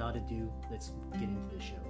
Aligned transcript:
Without 0.00 0.16
ado, 0.16 0.50
let's 0.70 0.92
get 1.12 1.24
into 1.24 1.54
the 1.54 1.62
show. 1.62 1.89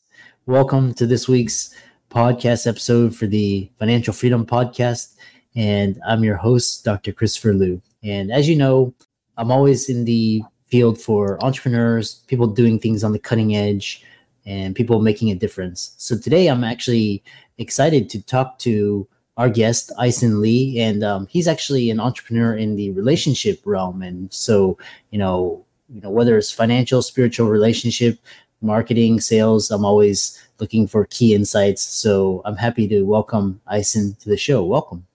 Welcome 0.47 0.95
to 0.95 1.05
this 1.05 1.27
week's 1.27 1.71
podcast 2.09 2.65
episode 2.65 3.15
for 3.15 3.27
the 3.27 3.69
Financial 3.77 4.11
Freedom 4.11 4.43
Podcast. 4.43 5.13
And 5.55 6.01
I'm 6.03 6.23
your 6.23 6.35
host, 6.35 6.83
Dr. 6.83 7.11
Christopher 7.11 7.53
Liu. 7.53 7.79
And 8.03 8.31
as 8.31 8.49
you 8.49 8.55
know, 8.55 8.91
I'm 9.37 9.51
always 9.51 9.87
in 9.87 10.05
the 10.05 10.41
field 10.65 10.99
for 10.99 11.37
entrepreneurs, 11.45 12.23
people 12.25 12.47
doing 12.47 12.79
things 12.79 13.03
on 13.03 13.11
the 13.11 13.19
cutting 13.19 13.55
edge, 13.55 14.03
and 14.43 14.75
people 14.75 14.99
making 14.99 15.29
a 15.29 15.35
difference. 15.35 15.93
So 15.97 16.17
today 16.17 16.47
I'm 16.47 16.63
actually 16.63 17.23
excited 17.59 18.09
to 18.09 18.21
talk 18.23 18.57
to 18.59 19.07
our 19.37 19.47
guest, 19.47 19.91
Aisen 19.99 20.41
Li. 20.41 20.79
And 20.79 21.03
um, 21.03 21.27
he's 21.27 21.47
actually 21.47 21.91
an 21.91 21.99
entrepreneur 21.99 22.55
in 22.55 22.77
the 22.77 22.89
relationship 22.93 23.61
realm. 23.63 24.01
And 24.01 24.33
so, 24.33 24.79
you 25.11 25.19
know, 25.19 25.63
you 25.87 26.01
know, 26.01 26.09
whether 26.09 26.35
it's 26.35 26.51
financial, 26.51 27.03
spiritual 27.03 27.47
relationship, 27.47 28.17
marketing, 28.61 29.19
sales. 29.19 29.71
I'm 29.71 29.85
always 29.85 30.41
looking 30.59 30.87
for 30.87 31.05
key 31.05 31.33
insights. 31.33 31.81
So 31.81 32.41
I'm 32.45 32.55
happy 32.55 32.87
to 32.87 33.03
welcome 33.03 33.61
Aisen 33.71 34.17
to 34.19 34.29
the 34.29 34.37
show. 34.37 34.63
Welcome. 34.63 35.05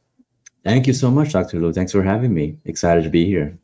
Thank 0.64 0.86
you 0.86 0.92
so 0.92 1.10
much, 1.10 1.32
Dr. 1.32 1.60
Liu. 1.60 1.72
Thanks 1.72 1.92
for 1.92 2.02
having 2.02 2.34
me. 2.34 2.58
Excited 2.64 3.04
to 3.04 3.10
be 3.10 3.24
here. 3.24 3.56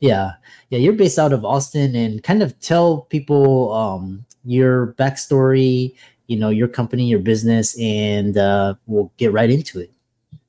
Yeah. 0.00 0.32
Yeah. 0.68 0.78
You're 0.78 0.92
based 0.92 1.18
out 1.18 1.32
of 1.32 1.44
Austin 1.44 1.96
and 1.96 2.22
kind 2.22 2.42
of 2.42 2.58
tell 2.60 3.02
people 3.02 3.72
um, 3.72 4.24
your 4.44 4.94
backstory, 4.98 5.94
you 6.26 6.36
know, 6.36 6.50
your 6.50 6.68
company, 6.68 7.06
your 7.06 7.20
business, 7.20 7.78
and 7.80 8.36
uh, 8.36 8.74
we'll 8.86 9.12
get 9.16 9.32
right 9.32 9.50
into 9.50 9.80
it. 9.80 9.90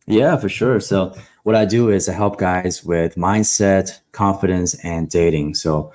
Yeah, 0.05 0.35
for 0.37 0.49
sure. 0.49 0.79
So, 0.79 1.15
what 1.43 1.55
I 1.55 1.65
do 1.65 1.89
is 1.89 2.09
I 2.09 2.13
help 2.13 2.37
guys 2.37 2.83
with 2.83 3.15
mindset, 3.15 3.99
confidence, 4.11 4.75
and 4.83 5.09
dating. 5.09 5.55
So, 5.55 5.93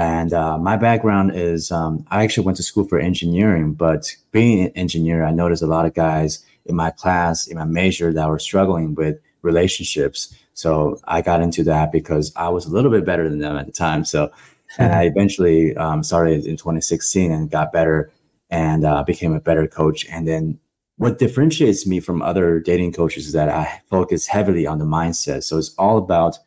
and 0.00 0.32
uh, 0.32 0.56
my 0.56 0.78
background 0.78 1.32
is 1.34 1.70
um, 1.70 2.06
I 2.10 2.24
actually 2.24 2.46
went 2.46 2.56
to 2.56 2.62
school 2.62 2.84
for 2.84 2.98
engineering, 2.98 3.74
but 3.74 4.16
being 4.32 4.64
an 4.64 4.72
engineer, 4.74 5.24
I 5.24 5.30
noticed 5.30 5.62
a 5.62 5.66
lot 5.66 5.84
of 5.84 5.92
guys 5.92 6.42
in 6.64 6.74
my 6.74 6.88
class, 6.88 7.46
in 7.46 7.58
my 7.58 7.66
major, 7.66 8.10
that 8.10 8.26
were 8.26 8.38
struggling 8.38 8.94
with 8.94 9.20
relationships. 9.42 10.34
So 10.54 10.98
I 11.04 11.20
got 11.20 11.42
into 11.42 11.62
that 11.64 11.92
because 11.92 12.32
I 12.34 12.48
was 12.48 12.64
a 12.64 12.70
little 12.70 12.90
bit 12.90 13.04
better 13.04 13.28
than 13.28 13.40
them 13.40 13.58
at 13.58 13.66
the 13.66 13.72
time. 13.72 14.06
So, 14.06 14.32
and 14.78 14.94
I 14.94 15.02
eventually 15.14 15.76
um, 15.76 16.02
started 16.02 16.46
in 16.46 16.56
2016 16.56 17.30
and 17.30 17.50
got 17.50 17.70
better 17.70 18.10
and 18.48 18.86
uh, 18.86 19.02
became 19.02 19.34
a 19.34 19.40
better 19.40 19.66
coach. 19.66 20.06
And 20.08 20.26
then 20.26 20.58
what 20.96 21.18
differentiates 21.18 21.86
me 21.86 22.00
from 22.00 22.22
other 22.22 22.58
dating 22.58 22.94
coaches 22.94 23.26
is 23.26 23.34
that 23.34 23.50
I 23.50 23.82
focus 23.90 24.26
heavily 24.26 24.66
on 24.66 24.78
the 24.78 24.86
mindset. 24.86 25.42
So 25.42 25.58
it's 25.58 25.74
all 25.76 25.98
about 25.98 26.38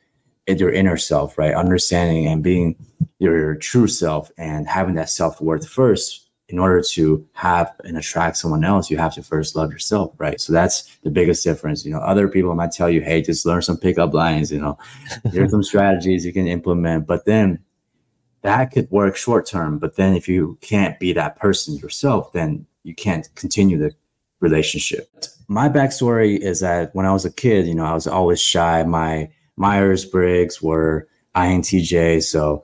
your 0.48 0.72
inner 0.72 0.98
self, 0.98 1.38
right? 1.38 1.54
Understanding 1.54 2.28
and 2.28 2.44
being 2.44 2.76
your 3.20 3.56
true 3.56 3.88
self 3.88 4.32
and 4.38 4.68
having 4.68 4.96
that 4.96 5.10
self 5.10 5.42
worth 5.42 5.68
first. 5.68 6.20
In 6.50 6.60
order 6.60 6.82
to 6.82 7.26
have 7.32 7.74
and 7.84 7.98
attract 7.98 8.38
someone 8.38 8.64
else, 8.64 8.92
you 8.92 8.98
have 8.98 9.14
to 9.16 9.24
first 9.24 9.56
love 9.56 9.72
yourself, 9.72 10.14
right? 10.18 10.40
So 10.40 10.54
that's 10.54 10.98
the 10.98 11.10
biggest 11.10 11.44
difference. 11.44 11.84
You 11.84 11.94
know, 11.94 12.00
other 12.00 12.28
people 12.28 12.54
might 12.54 12.74
tell 12.74 12.90
you, 12.90 13.02
"Hey, 13.02 13.22
just 13.22 13.46
learn 13.46 13.62
some 13.62 13.78
pickup 13.78 14.14
lines." 14.14 14.52
You 14.52 14.60
know, 14.60 14.78
here's 15.32 15.52
some 15.52 15.64
strategies 15.64 16.26
you 16.26 16.34
can 16.34 16.48
implement, 16.48 17.08
but 17.08 17.26
then 17.26 17.60
that 18.44 18.72
could 18.72 18.92
work 18.92 19.16
short 19.16 19.48
term. 19.48 19.80
But 19.80 19.96
then 19.96 20.16
if 20.16 20.28
you 20.28 20.58
can't 20.62 21.00
be 21.00 21.14
that 21.14 21.38
person 21.38 21.78
yourself, 21.78 22.34
then 22.34 22.68
you 22.84 22.94
can't 22.94 23.28
continue 23.36 23.78
the 23.78 23.94
relationship. 24.42 25.10
My 25.48 25.70
backstory 25.70 26.38
is 26.38 26.60
that 26.60 26.94
when 26.94 27.06
I 27.06 27.14
was 27.14 27.26
a 27.26 27.32
kid, 27.32 27.66
you 27.66 27.74
know, 27.74 27.86
I 27.86 27.94
was 27.94 28.06
always 28.06 28.42
shy. 28.42 28.84
My 28.84 29.30
Myers 29.58 30.06
Briggs 30.06 30.62
were 30.62 31.08
INTJ. 31.36 32.24
So 32.24 32.64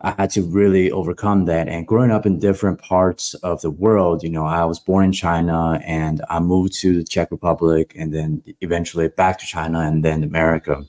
I 0.00 0.14
had 0.18 0.30
to 0.30 0.42
really 0.42 0.90
overcome 0.90 1.44
that. 1.44 1.68
And 1.68 1.86
growing 1.86 2.10
up 2.10 2.26
in 2.26 2.40
different 2.40 2.80
parts 2.80 3.34
of 3.34 3.60
the 3.62 3.70
world, 3.70 4.24
you 4.24 4.30
know, 4.30 4.44
I 4.44 4.64
was 4.64 4.80
born 4.80 5.04
in 5.04 5.12
China 5.12 5.80
and 5.84 6.22
I 6.28 6.40
moved 6.40 6.74
to 6.80 6.96
the 6.96 7.04
Czech 7.04 7.30
Republic 7.30 7.94
and 7.96 8.12
then 8.12 8.42
eventually 8.60 9.08
back 9.08 9.38
to 9.38 9.46
China 9.46 9.80
and 9.80 10.04
then 10.04 10.24
America. 10.24 10.82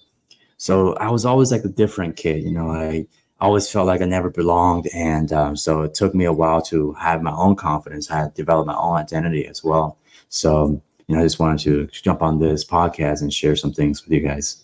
So 0.58 0.94
I 0.96 1.12
was 1.12 1.26
always 1.26 1.52
like 1.52 1.64
a 1.64 1.68
different 1.70 2.16
kid, 2.16 2.44
you 2.44 2.52
know, 2.52 2.72
I 2.72 3.08
always 3.40 3.70
felt 3.70 3.86
like 3.86 4.02
I 4.02 4.06
never 4.06 4.30
belonged. 4.30 4.88
And 4.96 5.32
um, 5.34 5.56
so 5.56 5.82
it 5.82 5.94
took 5.94 6.16
me 6.16 6.26
a 6.26 6.34
while 6.34 6.62
to 6.64 6.94
have 6.94 7.22
my 7.22 7.34
own 7.34 7.56
confidence. 7.56 8.10
I 8.10 8.20
had 8.20 8.34
developed 8.34 8.68
my 8.68 8.76
own 8.76 8.98
identity 8.98 9.46
as 9.46 9.64
well. 9.64 9.98
So, 10.30 10.82
you 11.08 11.16
know, 11.16 11.22
I 11.22 11.26
just 11.26 11.40
wanted 11.40 11.60
to 11.66 11.88
jump 11.88 12.22
on 12.22 12.40
this 12.40 12.66
podcast 12.66 13.22
and 13.22 13.32
share 13.32 13.56
some 13.56 13.74
things 13.74 14.04
with 14.04 14.14
you 14.14 14.22
guys. 14.28 14.64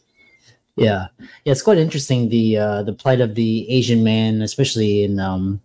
Yeah, 0.83 1.07
yeah, 1.43 1.51
it's 1.51 1.61
quite 1.61 1.77
interesting 1.77 2.29
the 2.29 2.57
uh, 2.57 2.83
the 2.83 2.93
plight 2.93 3.21
of 3.21 3.35
the 3.35 3.69
Asian 3.69 4.03
man, 4.03 4.41
especially 4.41 5.03
in 5.03 5.19
um, 5.19 5.61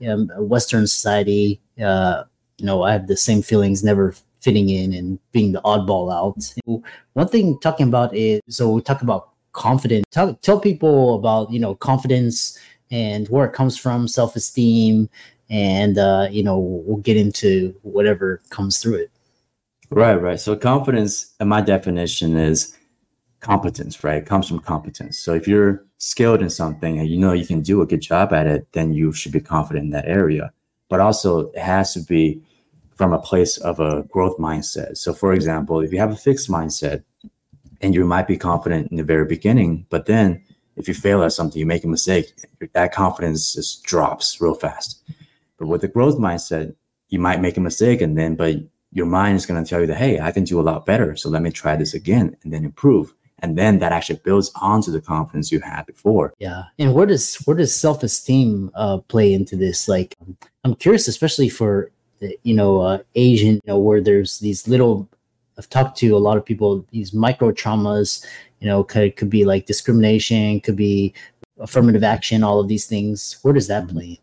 know, 0.00 0.26
Western 0.38 0.86
society. 0.86 1.60
Uh, 1.82 2.24
you 2.58 2.66
know, 2.66 2.82
I 2.82 2.92
have 2.92 3.06
the 3.06 3.16
same 3.16 3.42
feelings, 3.42 3.82
never 3.82 4.14
fitting 4.40 4.70
in 4.70 4.92
and 4.92 5.18
being 5.32 5.52
the 5.52 5.60
oddball 5.62 6.12
out. 6.12 6.82
One 7.12 7.28
thing 7.28 7.58
talking 7.60 7.88
about 7.88 8.14
is 8.14 8.40
so 8.48 8.70
we 8.70 8.82
talk 8.82 9.02
about 9.02 9.30
confidence. 9.52 10.04
Tell, 10.10 10.34
tell 10.36 10.60
people 10.60 11.14
about 11.14 11.50
you 11.50 11.60
know 11.60 11.74
confidence 11.74 12.58
and 12.90 13.28
where 13.28 13.46
it 13.46 13.52
comes 13.52 13.76
from, 13.76 14.08
self 14.08 14.36
esteem, 14.36 15.08
and 15.48 15.98
uh, 15.98 16.28
you 16.30 16.42
know 16.42 16.58
we'll 16.58 16.98
get 16.98 17.16
into 17.16 17.74
whatever 17.82 18.40
comes 18.50 18.78
through 18.78 18.94
it. 18.94 19.10
Right, 19.90 20.14
right. 20.14 20.38
So 20.38 20.54
confidence, 20.54 21.34
in 21.40 21.48
my 21.48 21.60
definition, 21.60 22.36
is 22.36 22.76
competence, 23.40 24.04
right? 24.04 24.22
It 24.22 24.26
comes 24.26 24.48
from 24.48 24.60
competence. 24.60 25.18
So 25.18 25.34
if 25.34 25.48
you're 25.48 25.84
skilled 25.98 26.42
in 26.42 26.50
something 26.50 26.98
and 26.98 27.08
you 27.08 27.18
know 27.18 27.32
you 27.32 27.46
can 27.46 27.60
do 27.62 27.82
a 27.82 27.86
good 27.86 28.00
job 28.00 28.32
at 28.32 28.46
it, 28.46 28.66
then 28.72 28.92
you 28.92 29.12
should 29.12 29.32
be 29.32 29.40
confident 29.40 29.86
in 29.86 29.90
that 29.90 30.06
area. 30.06 30.52
But 30.88 31.00
also, 31.00 31.50
it 31.50 31.58
has 31.58 31.94
to 31.94 32.00
be 32.00 32.42
from 32.94 33.12
a 33.12 33.18
place 33.18 33.56
of 33.58 33.80
a 33.80 34.02
growth 34.04 34.36
mindset. 34.38 34.96
So, 34.98 35.14
for 35.14 35.32
example, 35.32 35.80
if 35.80 35.92
you 35.92 35.98
have 35.98 36.12
a 36.12 36.16
fixed 36.16 36.50
mindset 36.50 37.02
and 37.80 37.94
you 37.94 38.04
might 38.04 38.26
be 38.26 38.36
confident 38.36 38.90
in 38.90 38.96
the 38.96 39.04
very 39.04 39.24
beginning, 39.24 39.86
but 39.88 40.06
then 40.06 40.42
if 40.76 40.88
you 40.88 40.94
fail 40.94 41.22
at 41.22 41.32
something, 41.32 41.58
you 41.58 41.66
make 41.66 41.84
a 41.84 41.88
mistake, 41.88 42.26
that 42.72 42.92
confidence 42.92 43.54
just 43.54 43.84
drops 43.84 44.40
real 44.40 44.54
fast. 44.54 45.02
But 45.58 45.68
with 45.68 45.80
the 45.80 45.88
growth 45.88 46.16
mindset, 46.16 46.74
you 47.08 47.18
might 47.18 47.40
make 47.40 47.56
a 47.56 47.60
mistake 47.60 48.00
and 48.00 48.18
then, 48.18 48.34
but 48.34 48.56
your 48.92 49.06
mind 49.06 49.36
is 49.36 49.46
going 49.46 49.62
to 49.62 49.68
tell 49.68 49.80
you 49.80 49.86
that, 49.86 49.96
hey, 49.96 50.20
I 50.20 50.32
can 50.32 50.44
do 50.44 50.60
a 50.60 50.62
lot 50.62 50.86
better. 50.86 51.16
So 51.16 51.28
let 51.28 51.42
me 51.42 51.50
try 51.50 51.76
this 51.76 51.94
again 51.94 52.36
and 52.42 52.52
then 52.52 52.64
improve 52.64 53.14
and 53.42 53.56
then 53.58 53.78
that 53.78 53.92
actually 53.92 54.20
builds 54.24 54.50
onto 54.60 54.90
the 54.90 55.00
confidence 55.00 55.50
you 55.50 55.60
had 55.60 55.86
before. 55.86 56.34
Yeah. 56.38 56.64
And 56.78 56.94
where 56.94 57.06
does 57.06 57.36
where 57.46 57.56
does 57.56 57.74
self-esteem 57.74 58.70
uh, 58.74 58.98
play 58.98 59.32
into 59.32 59.56
this? 59.56 59.88
Like 59.88 60.16
i'm 60.64 60.74
curious 60.74 61.08
especially 61.08 61.48
for 61.48 61.90
the, 62.20 62.38
you 62.42 62.54
know 62.54 62.80
uh, 62.80 62.98
asian 63.14 63.54
you 63.54 63.60
know 63.66 63.78
where 63.78 64.00
there's 64.00 64.38
these 64.40 64.68
little 64.68 65.08
i've 65.58 65.68
talked 65.68 65.96
to 65.98 66.16
a 66.16 66.18
lot 66.18 66.36
of 66.36 66.44
people 66.44 66.84
these 66.90 67.12
micro 67.12 67.50
traumas 67.50 68.24
you 68.60 68.66
know 68.66 68.84
could, 68.84 69.16
could 69.16 69.30
be 69.30 69.44
like 69.44 69.66
discrimination 69.66 70.60
could 70.60 70.76
be 70.76 71.14
affirmative 71.58 72.02
action 72.02 72.42
all 72.42 72.58
of 72.58 72.68
these 72.68 72.86
things. 72.86 73.38
Where 73.42 73.54
does 73.54 73.68
that 73.68 73.88
play 73.88 74.20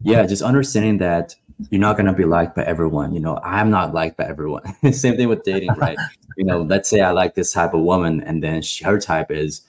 yeah 0.00 0.24
just 0.26 0.42
understanding 0.42 0.98
that 0.98 1.34
you're 1.70 1.80
not 1.80 1.96
going 1.96 2.06
to 2.06 2.12
be 2.12 2.24
liked 2.24 2.54
by 2.54 2.64
everyone. 2.64 3.12
You 3.12 3.20
know, 3.20 3.38
I'm 3.42 3.70
not 3.70 3.92
liked 3.94 4.16
by 4.16 4.24
everyone. 4.24 4.62
Same 4.92 5.16
thing 5.16 5.28
with 5.28 5.42
dating, 5.42 5.72
right? 5.74 5.98
you 6.36 6.44
know, 6.44 6.62
let's 6.62 6.88
say 6.88 7.00
I 7.00 7.10
like 7.10 7.34
this 7.34 7.52
type 7.52 7.74
of 7.74 7.80
woman, 7.80 8.22
and 8.22 8.42
then 8.42 8.62
she, 8.62 8.84
her 8.84 8.98
type 8.98 9.30
is 9.30 9.62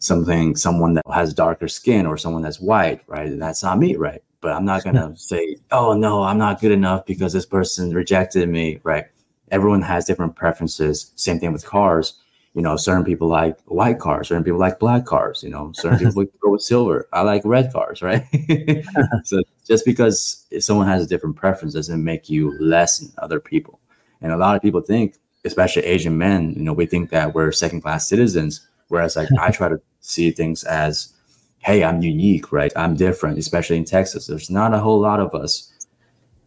something 0.00 0.56
someone 0.56 0.94
that 0.94 1.04
has 1.12 1.34
darker 1.34 1.68
skin 1.68 2.06
or 2.06 2.16
someone 2.16 2.42
that's 2.42 2.60
white, 2.60 3.02
right? 3.06 3.28
and 3.28 3.40
That's 3.40 3.62
not 3.62 3.78
me, 3.78 3.96
right? 3.96 4.22
But 4.40 4.52
I'm 4.52 4.64
not 4.64 4.84
gonna 4.84 5.16
say, 5.16 5.56
oh 5.70 5.94
no, 5.94 6.22
I'm 6.22 6.38
not 6.38 6.60
good 6.60 6.72
enough 6.72 7.06
because 7.06 7.32
this 7.32 7.46
person 7.46 7.92
rejected 7.92 8.48
me, 8.48 8.80
right? 8.82 9.06
Everyone 9.50 9.82
has 9.82 10.04
different 10.04 10.36
preferences. 10.36 11.12
Same 11.16 11.38
thing 11.38 11.52
with 11.52 11.64
cars. 11.64 12.14
You 12.58 12.64
know, 12.64 12.76
certain 12.76 13.04
people 13.04 13.28
like 13.28 13.56
white 13.66 14.00
cars, 14.00 14.26
certain 14.26 14.42
people 14.42 14.58
like 14.58 14.80
black 14.80 15.04
cars. 15.04 15.44
You 15.44 15.50
know, 15.50 15.70
certain 15.76 15.98
people 16.04 16.24
go 16.42 16.50
with 16.50 16.62
silver. 16.62 17.08
I 17.12 17.22
like 17.22 17.42
red 17.44 17.72
cars, 17.72 18.02
right? 18.02 18.26
so 19.24 19.44
just 19.64 19.84
because 19.84 20.44
someone 20.58 20.88
has 20.88 21.04
a 21.04 21.06
different 21.06 21.36
preference 21.36 21.74
doesn't 21.74 22.02
make 22.02 22.28
you 22.28 22.58
less 22.58 22.98
than 22.98 23.12
other 23.18 23.38
people. 23.38 23.78
And 24.20 24.32
a 24.32 24.36
lot 24.36 24.56
of 24.56 24.62
people 24.62 24.80
think, 24.80 25.14
especially 25.44 25.84
Asian 25.84 26.18
men, 26.18 26.52
you 26.56 26.64
know, 26.64 26.72
we 26.72 26.84
think 26.84 27.10
that 27.10 27.32
we're 27.32 27.52
second 27.52 27.82
class 27.82 28.08
citizens. 28.08 28.66
Whereas 28.88 29.14
like 29.14 29.28
I 29.38 29.52
try 29.52 29.68
to 29.68 29.80
see 30.00 30.32
things 30.32 30.64
as, 30.64 31.12
hey, 31.60 31.84
I'm 31.84 32.02
unique, 32.02 32.50
right? 32.50 32.72
I'm 32.74 32.96
different, 32.96 33.38
especially 33.38 33.76
in 33.76 33.84
Texas. 33.84 34.26
There's 34.26 34.50
not 34.50 34.74
a 34.74 34.80
whole 34.80 34.98
lot 34.98 35.20
of 35.20 35.32
us. 35.32 35.72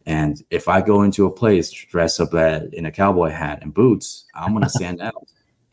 And 0.06 0.44
if 0.50 0.68
I 0.68 0.82
go 0.82 1.04
into 1.04 1.26
a 1.26 1.32
place 1.32 1.72
dressed 1.72 2.20
up 2.20 2.34
in 2.34 2.86
a 2.86 2.92
cowboy 2.92 3.30
hat 3.30 3.60
and 3.62 3.74
boots, 3.74 4.26
I'm 4.36 4.52
gonna 4.52 4.68
stand 4.68 5.00
out. 5.00 5.26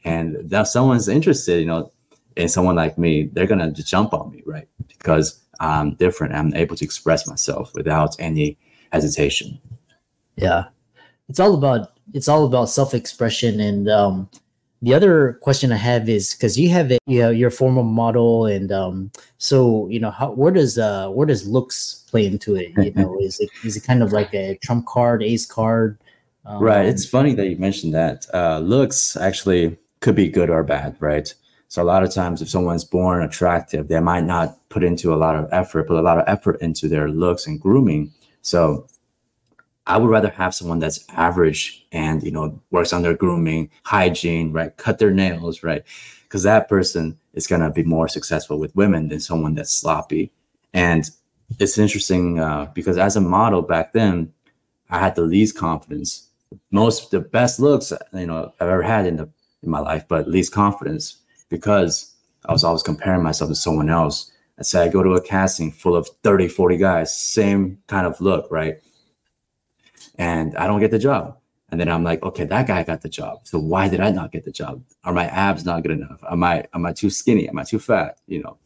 And 0.09 0.51
that 0.51 0.69
someone's 0.69 1.09
interested, 1.09 1.61
you 1.61 1.67
know, 1.67 1.93
in 2.37 2.49
someone 2.49 2.77
like 2.77 2.99
me, 2.99 3.31
they're 3.33 3.47
gonna 3.47 3.71
just 3.71 3.89
jump 3.89 4.15
on 4.15 4.31
me, 4.31 4.43
right? 4.47 4.69
Because 4.87 5.41
I'm 5.61 5.95
different. 5.95 6.35
I'm 6.35 6.55
able 6.55 6.77
to 6.77 6.85
express 6.85 7.27
myself 7.27 7.75
without 7.75 8.17
any 8.19 8.57
hesitation. 8.93 9.59
Yeah, 10.37 10.65
it's 11.29 11.41
all 11.41 11.55
about 11.55 11.93
it's 12.15 12.29
all 12.29 12.45
about 12.45 12.67
self 12.71 12.95
expression 12.95 13.61
and 13.61 13.89
um, 13.89 14.29
the 14.81 14.95
other 14.95 15.35
question 15.43 15.73
I 15.73 15.77
have 15.77 16.09
is 16.09 16.35
because 16.35 16.57
you 16.57 16.69
have 16.71 16.93
it, 16.93 17.01
you 17.07 17.21
know, 17.21 17.31
your 17.31 17.51
formal 17.51 17.83
model, 17.83 18.47
and 18.47 18.71
um, 18.71 19.11
so 19.39 19.89
you 19.89 19.99
know, 19.99 20.11
how 20.11 20.31
where 20.33 20.53
does 20.53 20.79
uh 20.79 21.09
where 21.09 21.27
does 21.27 21.49
looks 21.49 22.07
play 22.11 22.27
into 22.27 22.55
it? 22.55 22.71
You 22.77 22.93
know, 22.93 23.19
is 23.21 23.41
it 23.41 23.51
is 23.65 23.77
it 23.77 23.83
kind 23.83 24.03
of 24.03 24.13
like 24.13 24.33
a 24.35 24.57
trump 24.63 24.87
card, 24.87 25.23
ace 25.23 25.47
card? 25.47 25.99
Um, 26.45 26.63
right. 26.63 26.87
It's 26.87 27.05
funny 27.05 27.35
that 27.35 27.49
you 27.49 27.57
mentioned 27.57 27.93
that. 27.95 28.27
Uh, 28.33 28.61
looks 28.61 29.17
actually 29.17 29.77
could 30.01 30.15
be 30.15 30.29
good 30.29 30.51
or 30.51 30.63
bad, 30.63 30.97
right? 31.01 31.33
So 31.69 31.83
a 31.83 31.85
lot 31.85 32.03
of 32.03 32.13
times, 32.13 32.41
if 32.41 32.49
someone's 32.49 32.85
born 32.85 33.23
attractive, 33.23 33.89
they 33.89 34.01
might 34.01 34.25
not 34.25 34.59
put 34.71 34.83
into 34.83 35.13
a 35.13 35.17
lot 35.17 35.37
of 35.37 35.49
effort, 35.53 35.87
put 35.87 35.99
a 35.99 36.03
lot 36.03 36.19
of 36.19 36.25
effort 36.27 36.61
into 36.63 36.89
their 36.89 37.09
looks 37.09 37.47
and 37.47 37.61
grooming. 37.61 38.13
So 38.41 38.87
I 39.87 39.99
would 39.99 40.11
rather 40.11 40.31
have 40.31 40.55
someone 40.55 40.79
that's 40.79 41.05
average 41.11 41.87
and 41.93 42.23
you 42.23 42.31
know 42.31 42.61
works 42.71 42.93
on 42.93 43.03
their 43.03 43.15
grooming, 43.15 43.71
hygiene, 43.85 44.53
right? 44.53 44.75
Cut 44.77 44.99
their 44.99 45.11
nails, 45.11 45.63
right? 45.63 45.83
Because 46.23 46.43
that 46.43 46.69
person 46.69 47.19
is 47.35 47.47
gonna 47.47 47.71
be 47.71 47.85
more 47.85 48.09
successful 48.09 48.59
with 48.59 48.75
women 48.75 49.09
than 49.09 49.21
someone 49.21 49.55
that's 49.55 49.73
sloppy. 49.73 50.33
And 50.73 51.11
it's 51.59 51.79
interesting 51.79 52.39
uh, 52.39 52.71
because 52.75 52.99
as 52.99 53.17
a 53.17 53.21
model 53.21 53.63
back 53.63 53.93
then, 53.93 54.33
I 54.91 54.99
had 54.99 55.15
the 55.15 55.23
least 55.23 55.57
confidence, 55.57 56.29
most 56.71 57.11
the 57.11 57.21
best 57.21 57.61
looks 57.61 57.93
you 58.15 58.27
know 58.27 58.53
I've 58.61 58.69
ever 58.69 58.83
had 58.83 59.07
in 59.07 59.17
the 59.17 59.29
in 59.63 59.71
my 59.71 59.81
life, 59.81 60.05
but 60.09 60.29
least 60.29 60.53
confidence 60.53 61.19
because 61.49 62.15
I 62.47 62.53
was 62.53 62.65
always 62.65 62.83
comparing 62.83 63.23
myself 63.23 63.51
to 63.51 63.55
someone 63.55 63.91
else. 63.91 64.31
I 64.59 64.63
say 64.63 64.83
I 64.83 64.89
go 64.89 65.03
to 65.03 65.13
a 65.13 65.21
casting 65.21 65.73
full 65.73 65.97
of 65.97 66.09
30, 66.23 66.49
40 66.49 66.77
guys, 66.77 67.17
same 67.17 67.79
kind 67.87 68.07
of 68.07 68.21
look, 68.21 68.49
right? 68.51 68.79
and 70.19 70.57
I 70.57 70.67
don't 70.67 70.81
get 70.81 70.91
the 70.91 70.99
job. 70.99 71.39
And 71.71 71.81
then 71.81 71.89
I'm 71.89 72.03
like, 72.03 72.23
okay, 72.23 72.45
that 72.45 72.67
guy 72.67 72.83
got 72.83 73.03
the 73.03 73.09
job. 73.09 73.41
So 73.45 73.59
why 73.59 73.89
did 73.89 74.01
I 74.01 74.11
not 74.11 74.33
get 74.33 74.45
the 74.45 74.51
job? 74.51 74.83
Are 75.05 75.13
my 75.13 75.27
abs 75.27 75.65
not 75.65 75.83
good 75.83 75.93
enough? 75.93 76.23
Am 76.31 76.43
I 76.43 76.65
am 76.75 76.87
I 76.87 76.93
too 76.93 77.11
skinny? 77.11 77.49
Am 77.49 77.59
I 77.59 77.65
too 77.65 77.79
fat? 77.79 78.19
You 78.27 78.43
know, 78.43 78.57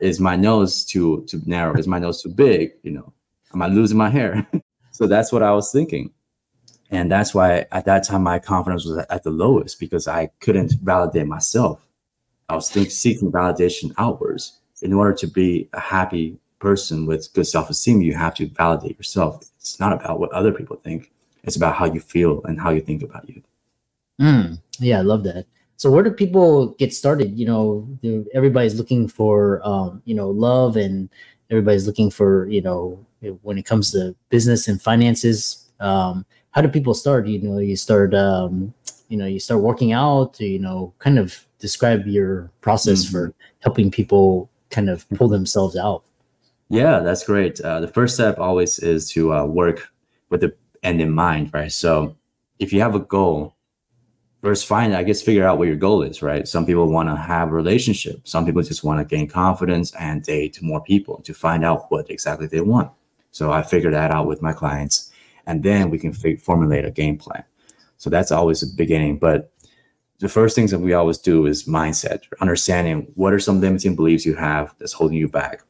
is 0.00 0.20
my 0.20 0.36
nose 0.36 0.84
too 0.84 1.24
too 1.28 1.40
narrow? 1.46 1.74
Is 1.78 1.86
my 1.86 1.98
nose 1.98 2.22
too 2.22 2.30
big? 2.30 2.72
You 2.82 2.92
know, 2.92 3.12
am 3.54 3.62
I 3.62 3.68
losing 3.68 3.96
my 3.96 4.10
hair? 4.10 4.46
so 4.90 5.06
that's 5.06 5.32
what 5.32 5.42
I 5.42 5.52
was 5.52 5.70
thinking. 5.70 6.10
And 6.92 7.10
that's 7.10 7.34
why 7.34 7.64
at 7.72 7.86
that 7.86 8.04
time 8.04 8.22
my 8.22 8.38
confidence 8.38 8.84
was 8.84 8.98
at 9.08 9.22
the 9.22 9.30
lowest 9.30 9.80
because 9.80 10.06
I 10.06 10.26
couldn't 10.40 10.74
validate 10.82 11.26
myself. 11.26 11.80
I 12.50 12.54
was 12.54 12.68
seeking 12.68 13.32
validation 13.32 13.92
outwards. 13.96 14.58
In 14.82 14.92
order 14.92 15.14
to 15.14 15.26
be 15.26 15.68
a 15.72 15.80
happy 15.80 16.38
person 16.58 17.06
with 17.06 17.32
good 17.32 17.46
self-esteem, 17.46 18.02
you 18.02 18.14
have 18.14 18.34
to 18.34 18.48
validate 18.48 18.98
yourself. 18.98 19.42
It's 19.56 19.80
not 19.80 19.92
about 19.92 20.20
what 20.20 20.32
other 20.32 20.52
people 20.52 20.76
think. 20.76 21.10
It's 21.44 21.56
about 21.56 21.76
how 21.76 21.86
you 21.86 22.00
feel 22.00 22.42
and 22.44 22.60
how 22.60 22.70
you 22.70 22.80
think 22.80 23.02
about 23.02 23.28
you. 23.28 23.42
Mm, 24.20 24.60
yeah, 24.78 24.98
I 24.98 25.02
love 25.02 25.24
that. 25.24 25.46
So 25.76 25.90
where 25.90 26.02
do 26.02 26.10
people 26.10 26.68
get 26.78 26.92
started? 26.92 27.38
You 27.38 27.46
know, 27.46 28.24
everybody's 28.34 28.74
looking 28.74 29.08
for 29.08 29.66
um, 29.66 30.02
you 30.04 30.14
know 30.14 30.30
love, 30.30 30.76
and 30.76 31.08
everybody's 31.50 31.86
looking 31.86 32.10
for 32.10 32.46
you 32.48 32.60
know 32.60 33.04
when 33.42 33.56
it 33.56 33.64
comes 33.64 33.90
to 33.92 34.14
business 34.28 34.68
and 34.68 34.80
finances. 34.80 35.70
Um, 35.80 36.24
how 36.52 36.62
do 36.62 36.68
people 36.68 36.94
start? 36.94 37.26
You 37.26 37.40
know, 37.40 37.58
you 37.58 37.76
start 37.76 38.14
um, 38.14 38.72
you 39.08 39.16
know 39.16 39.26
you 39.26 39.40
start 39.40 39.60
working 39.60 39.92
out. 39.92 40.40
You 40.40 40.58
know, 40.58 40.94
kind 40.98 41.18
of 41.18 41.44
describe 41.58 42.06
your 42.06 42.50
process 42.60 43.04
mm-hmm. 43.04 43.12
for 43.12 43.34
helping 43.60 43.90
people 43.90 44.48
kind 44.70 44.88
of 44.88 45.08
pull 45.10 45.28
themselves 45.28 45.76
out. 45.76 46.04
Yeah, 46.68 47.00
that's 47.00 47.24
great. 47.24 47.60
Uh, 47.60 47.80
the 47.80 47.88
first 47.88 48.14
step 48.14 48.38
always 48.38 48.78
is 48.78 49.10
to 49.10 49.34
uh, 49.34 49.44
work 49.44 49.88
with 50.30 50.40
the 50.40 50.54
end 50.82 51.00
in 51.02 51.10
mind, 51.10 51.50
right? 51.52 51.70
So 51.70 52.16
if 52.58 52.72
you 52.72 52.80
have 52.80 52.94
a 52.94 53.00
goal, 53.00 53.54
first 54.42 54.66
find, 54.66 54.96
I 54.96 55.02
guess, 55.02 55.20
figure 55.20 55.46
out 55.46 55.58
what 55.58 55.68
your 55.68 55.76
goal 55.76 56.02
is, 56.02 56.22
right? 56.22 56.48
Some 56.48 56.64
people 56.64 56.90
want 56.90 57.10
to 57.10 57.16
have 57.16 57.48
a 57.48 57.54
relationship. 57.54 58.26
Some 58.26 58.46
people 58.46 58.62
just 58.62 58.84
want 58.84 58.98
to 59.00 59.04
gain 59.04 59.28
confidence 59.28 59.94
and 60.00 60.22
date 60.22 60.62
more 60.62 60.82
people 60.82 61.20
to 61.22 61.34
find 61.34 61.62
out 61.62 61.90
what 61.90 62.10
exactly 62.10 62.46
they 62.46 62.62
want. 62.62 62.90
So 63.30 63.52
I 63.52 63.62
figure 63.62 63.90
that 63.90 64.10
out 64.10 64.26
with 64.26 64.42
my 64.42 64.54
clients, 64.54 65.11
and 65.46 65.62
then 65.62 65.90
we 65.90 65.98
can 65.98 66.12
f- 66.12 66.40
formulate 66.40 66.84
a 66.84 66.90
game 66.90 67.18
plan. 67.18 67.44
So 67.98 68.10
that's 68.10 68.32
always 68.32 68.60
the 68.60 68.72
beginning. 68.76 69.18
But 69.18 69.52
the 70.18 70.28
first 70.28 70.54
things 70.54 70.70
that 70.70 70.78
we 70.78 70.92
always 70.92 71.18
do 71.18 71.46
is 71.46 71.64
mindset, 71.64 72.22
understanding 72.40 73.08
what 73.14 73.32
are 73.32 73.40
some 73.40 73.60
limiting 73.60 73.96
beliefs 73.96 74.26
you 74.26 74.34
have 74.34 74.74
that's 74.78 74.92
holding 74.92 75.18
you 75.18 75.28
back 75.28 75.62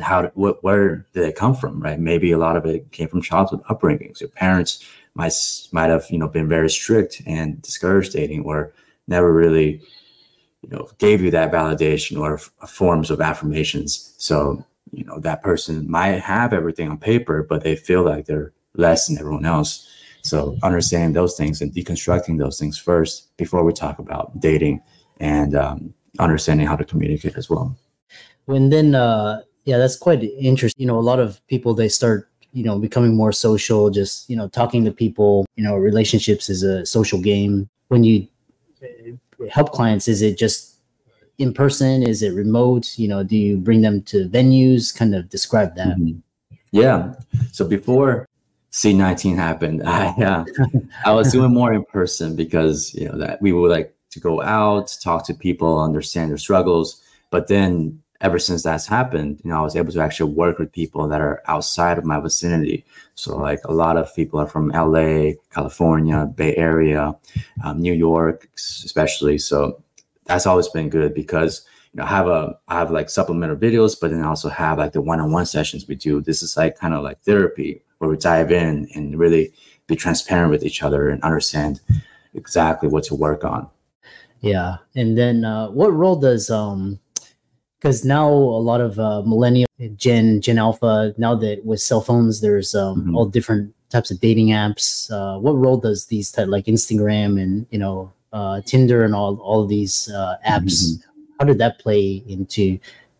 how 0.00 0.30
what 0.34 0.62
where 0.64 1.06
did 1.12 1.24
it 1.24 1.36
come 1.36 1.54
from 1.54 1.80
right 1.80 2.00
maybe 2.00 2.32
a 2.32 2.38
lot 2.38 2.56
of 2.56 2.64
it 2.64 2.90
came 2.92 3.08
from 3.08 3.20
childhood 3.20 3.62
upbringings 3.64 4.20
your 4.20 4.28
parents 4.30 4.84
might 5.14 5.34
might 5.72 5.90
have 5.90 6.06
you 6.10 6.18
know 6.18 6.28
been 6.28 6.48
very 6.48 6.70
strict 6.70 7.20
and 7.26 7.60
discouraged 7.60 8.12
dating 8.12 8.42
or 8.44 8.72
never 9.06 9.32
really 9.32 9.82
you 10.62 10.68
know 10.70 10.88
gave 10.98 11.20
you 11.20 11.30
that 11.30 11.52
validation 11.52 12.18
or 12.18 12.34
f- 12.34 12.50
forms 12.68 13.10
of 13.10 13.20
affirmations 13.20 14.14
so 14.16 14.64
you 14.92 15.04
know 15.04 15.18
that 15.18 15.42
person 15.42 15.90
might 15.90 16.20
have 16.20 16.54
everything 16.54 16.88
on 16.88 16.96
paper 16.96 17.42
but 17.42 17.62
they 17.62 17.76
feel 17.76 18.02
like 18.02 18.24
they're 18.24 18.52
less 18.74 19.06
than 19.06 19.18
everyone 19.18 19.44
else 19.44 19.88
so 20.22 20.56
understanding 20.62 21.12
those 21.12 21.36
things 21.36 21.60
and 21.60 21.72
deconstructing 21.72 22.38
those 22.38 22.58
things 22.58 22.78
first 22.78 23.36
before 23.36 23.64
we 23.64 23.72
talk 23.72 23.98
about 23.98 24.38
dating 24.40 24.80
and 25.20 25.54
um, 25.56 25.92
understanding 26.18 26.66
how 26.66 26.76
to 26.76 26.84
communicate 26.84 27.36
as 27.36 27.50
well 27.50 27.76
when 28.46 28.70
then 28.70 28.94
uh 28.94 29.40
yeah, 29.64 29.78
that's 29.78 29.96
quite 29.96 30.22
interesting. 30.22 30.80
You 30.80 30.86
know, 30.86 30.98
a 30.98 31.00
lot 31.00 31.20
of 31.20 31.44
people 31.46 31.74
they 31.74 31.88
start, 31.88 32.28
you 32.52 32.64
know, 32.64 32.78
becoming 32.78 33.14
more 33.14 33.32
social, 33.32 33.90
just 33.90 34.28
you 34.28 34.36
know, 34.36 34.48
talking 34.48 34.84
to 34.84 34.90
people. 34.90 35.46
You 35.56 35.64
know, 35.64 35.76
relationships 35.76 36.50
is 36.50 36.62
a 36.62 36.84
social 36.84 37.20
game. 37.20 37.68
When 37.88 38.04
you 38.04 38.26
uh, 38.82 39.46
help 39.50 39.72
clients, 39.72 40.08
is 40.08 40.22
it 40.22 40.36
just 40.36 40.80
in 41.38 41.54
person? 41.54 42.02
Is 42.02 42.22
it 42.22 42.34
remote? 42.34 42.98
You 42.98 43.08
know, 43.08 43.22
do 43.22 43.36
you 43.36 43.56
bring 43.56 43.82
them 43.82 44.02
to 44.04 44.28
venues? 44.28 44.96
Kind 44.96 45.14
of 45.14 45.28
describe 45.28 45.76
that. 45.76 45.96
Mm-hmm. 45.96 46.18
Yeah. 46.72 47.14
So 47.52 47.66
before 47.66 48.26
C19 48.72 49.36
happened, 49.36 49.82
I 49.86 50.08
uh, 50.22 50.44
I 51.04 51.12
was 51.12 51.32
doing 51.32 51.52
more 51.52 51.72
in 51.72 51.84
person 51.84 52.34
because 52.34 52.94
you 52.94 53.08
know 53.08 53.18
that 53.18 53.40
we 53.40 53.52
would 53.52 53.70
like 53.70 53.94
to 54.10 54.20
go 54.20 54.42
out, 54.42 54.96
talk 55.02 55.26
to 55.26 55.34
people, 55.34 55.80
understand 55.80 56.30
their 56.30 56.38
struggles. 56.38 57.02
But 57.30 57.48
then 57.48 58.02
ever 58.20 58.38
since 58.38 58.62
that's 58.62 58.86
happened, 58.86 59.40
you 59.44 59.50
know, 59.50 59.58
I 59.58 59.62
was 59.62 59.76
able 59.76 59.92
to 59.92 60.00
actually 60.00 60.32
work 60.32 60.58
with 60.58 60.72
people 60.72 61.08
that 61.08 61.20
are 61.20 61.42
outside 61.46 61.98
of 61.98 62.04
my 62.04 62.20
vicinity. 62.20 62.84
So, 63.14 63.36
like 63.36 63.60
a 63.64 63.72
lot 63.72 63.96
of 63.96 64.14
people 64.14 64.40
are 64.40 64.46
from 64.46 64.68
LA, 64.68 65.32
California, 65.50 66.26
Bay 66.26 66.54
Area, 66.56 67.14
um, 67.64 67.80
New 67.80 67.92
York, 67.92 68.48
especially. 68.56 69.38
So, 69.38 69.82
that's 70.26 70.46
always 70.46 70.68
been 70.68 70.88
good 70.88 71.14
because 71.14 71.66
you 71.92 71.98
know, 71.98 72.04
I 72.04 72.08
have 72.08 72.26
a 72.26 72.58
I 72.68 72.78
have 72.78 72.90
like 72.90 73.10
supplemental 73.10 73.56
videos, 73.56 73.96
but 74.00 74.10
then 74.10 74.22
I 74.22 74.28
also 74.28 74.48
have 74.48 74.78
like 74.78 74.92
the 74.92 75.02
one-on-one 75.02 75.46
sessions 75.46 75.86
we 75.86 75.94
do. 75.94 76.20
This 76.20 76.42
is 76.42 76.56
like 76.56 76.78
kind 76.78 76.94
of 76.94 77.02
like 77.02 77.20
therapy 77.22 77.82
where 78.02 78.10
we 78.10 78.16
dive 78.16 78.50
in 78.50 78.88
and 78.96 79.16
really 79.16 79.52
be 79.86 79.94
transparent 79.94 80.50
with 80.50 80.64
each 80.64 80.82
other 80.82 81.08
and 81.08 81.22
understand 81.22 81.80
exactly 82.34 82.88
what 82.88 83.04
to 83.04 83.14
work 83.14 83.44
on. 83.44 83.68
Yeah, 84.40 84.78
and 84.96 85.16
then 85.16 85.44
uh, 85.44 85.68
what 85.68 85.94
role 85.94 86.16
does 86.16 86.50
um 86.50 86.98
because 87.78 88.04
now 88.04 88.28
a 88.28 88.62
lot 88.70 88.80
of 88.80 88.98
uh, 88.98 89.22
millennial 89.22 89.68
gen 89.94 90.40
gen 90.40 90.58
alpha 90.58 91.14
now 91.16 91.36
that 91.36 91.64
with 91.64 91.80
cell 91.80 92.00
phones 92.00 92.40
there's 92.40 92.74
um, 92.74 93.00
mm-hmm. 93.00 93.16
all 93.16 93.26
different 93.26 93.72
types 93.88 94.10
of 94.10 94.20
dating 94.20 94.48
apps 94.48 95.10
uh, 95.10 95.38
what 95.38 95.52
role 95.52 95.76
does 95.76 96.06
these 96.06 96.30
type 96.30 96.48
like 96.48 96.66
instagram 96.66 97.40
and 97.40 97.66
you 97.70 97.78
know 97.78 98.12
uh, 98.32 98.60
tinder 98.62 99.04
and 99.04 99.14
all 99.14 99.36
all 99.38 99.62
of 99.62 99.68
these 99.68 100.08
uh, 100.10 100.36
apps 100.46 100.74
mm-hmm. 100.74 101.10
how 101.38 101.44
did 101.44 101.58
that 101.58 101.80
play 101.80 102.22
into 102.28 102.78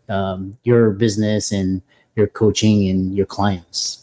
um, 0.08 0.56
your 0.62 0.90
business 0.90 1.50
and 1.52 1.82
your 2.16 2.26
coaching 2.26 2.88
and 2.88 3.14
your 3.16 3.26
clients? 3.26 4.01